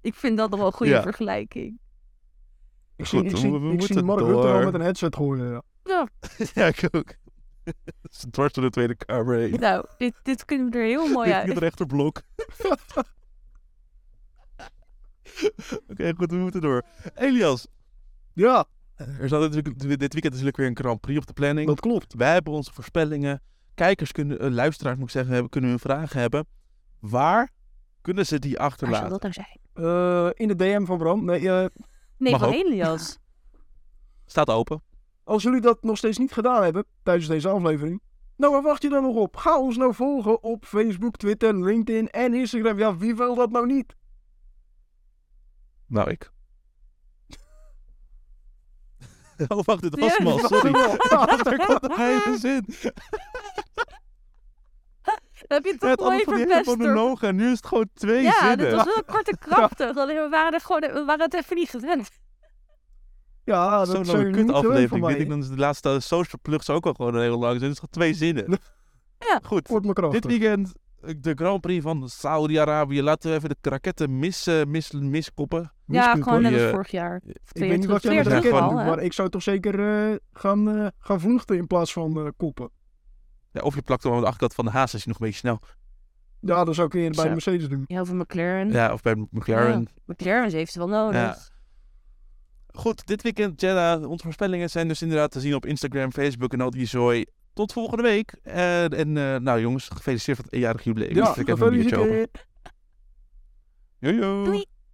[0.00, 1.02] Ik vind dat nog wel een goede Ja.
[1.02, 1.78] vergelijking.
[2.96, 4.80] Ik zie, Goed, ik we- zie, we ik moeten zie Mark Rutte al met een
[4.80, 5.50] headset gooien.
[5.50, 5.62] Ja.
[5.84, 6.08] Ja,
[6.54, 7.14] ja, ik ook.
[7.64, 7.74] Dat
[8.10, 9.60] is dwars door de Tweede Kamer heen.
[9.60, 11.58] nou, dit, dit kunnen we er heel mooi Richting het uit.
[11.62, 12.22] rechterblok.
[15.90, 16.82] Oké, goed, we moeten door.
[17.14, 17.66] Elias,
[18.32, 18.64] ja,
[18.96, 21.66] er staat natuurlijk, dit weekend natuurlijk weer een Grand Prix op de planning.
[21.66, 22.14] dat klopt.
[22.14, 23.42] Wij hebben onze voorspellingen.
[23.74, 26.46] Kijkers kunnen, eh, luisteraars moet ik zeggen, hebben, kunnen hun vragen hebben.
[27.00, 27.52] Waar
[28.00, 29.08] kunnen ze die Waar achterlaten?
[29.08, 29.58] zou dat nou zijn?
[29.86, 31.24] Eh, in de DM van Bram.
[31.24, 31.66] Nee, eh,
[32.18, 32.54] Nee, van ook.
[32.54, 33.18] Elias.
[34.26, 34.82] Staat open.
[35.24, 38.00] als jullie dat nog steeds niet gedaan hebben tijdens deze aflevering.
[38.36, 39.36] Nou, waar wacht je dan nog op?
[39.36, 42.78] Ga ons nou volgen op Facebook, Twitter, LinkedIn en Instagram.
[42.78, 43.94] Ja, wie wil dat nou niet?
[45.94, 46.30] Nou, ik.
[49.48, 50.74] oh, wacht, dit was Ja, hem al, dat sorry.
[50.74, 52.64] Er komt een hele zin.
[55.46, 56.76] Dat heb je Ja, toch het mooi andere van die hele verpest hoor.
[56.76, 58.58] monoloog en nu is het gewoon twee Ja, zinnen.
[58.58, 59.96] dit was wel kort en krachtig.
[59.96, 62.10] Alleen We waren, er gewoon, we waren het even niet gewend.
[63.44, 65.06] Ja, dat Zo'n lange niet kut-aflevering.
[65.06, 67.68] Weet ik, dan is de laatste social plugs ook al gewoon een hele lange zin.
[67.68, 68.58] Het is gewoon twee zinnen.
[69.18, 69.40] Ja.
[69.44, 69.68] Goed.
[69.68, 70.20] Wordt me krachtig.
[70.20, 70.72] Dit weekend
[71.20, 73.02] de Grand Prix van Saudi-Arabië.
[73.02, 75.72] Laten we even de raketten mis, eh, mis, miskoppen.
[75.86, 77.20] Ja, gewoon net als vorig jaar.
[77.24, 78.84] Of Ik weet niet wat jij met raketten doet, hè?
[78.84, 82.70] maar ik zou toch zeker eh, gaan, eh, gaan vluchten in plaats van eh, koppen.
[83.52, 85.26] Ja, of je plakt hem aan de achterkant van de haas als je nog een
[85.26, 85.60] beetje snel.
[86.40, 87.84] Ja, dat zou ik eerder bij de Mercedes doen.
[87.86, 88.70] Ja, over McLaren.
[88.70, 89.88] Ja, of bij McLaren.
[90.06, 91.20] McLaren heeft het wel nodig.
[91.20, 91.36] Ja.
[92.72, 94.08] Goed, dit weekend, Jeddah.
[94.10, 97.24] Onze voorspellingen zijn dus inderdaad te zien op Instagram, Facebook en al die zooi.
[97.54, 98.32] Tot volgende week.
[98.42, 101.14] En, en eh, nou jongens, gefeliciteerd met het eenjarig jubileum.
[101.14, 102.28] Ja, Ik heb even een biertje open.
[103.98, 104.44] Jojo.
[104.44, 104.64] Doei.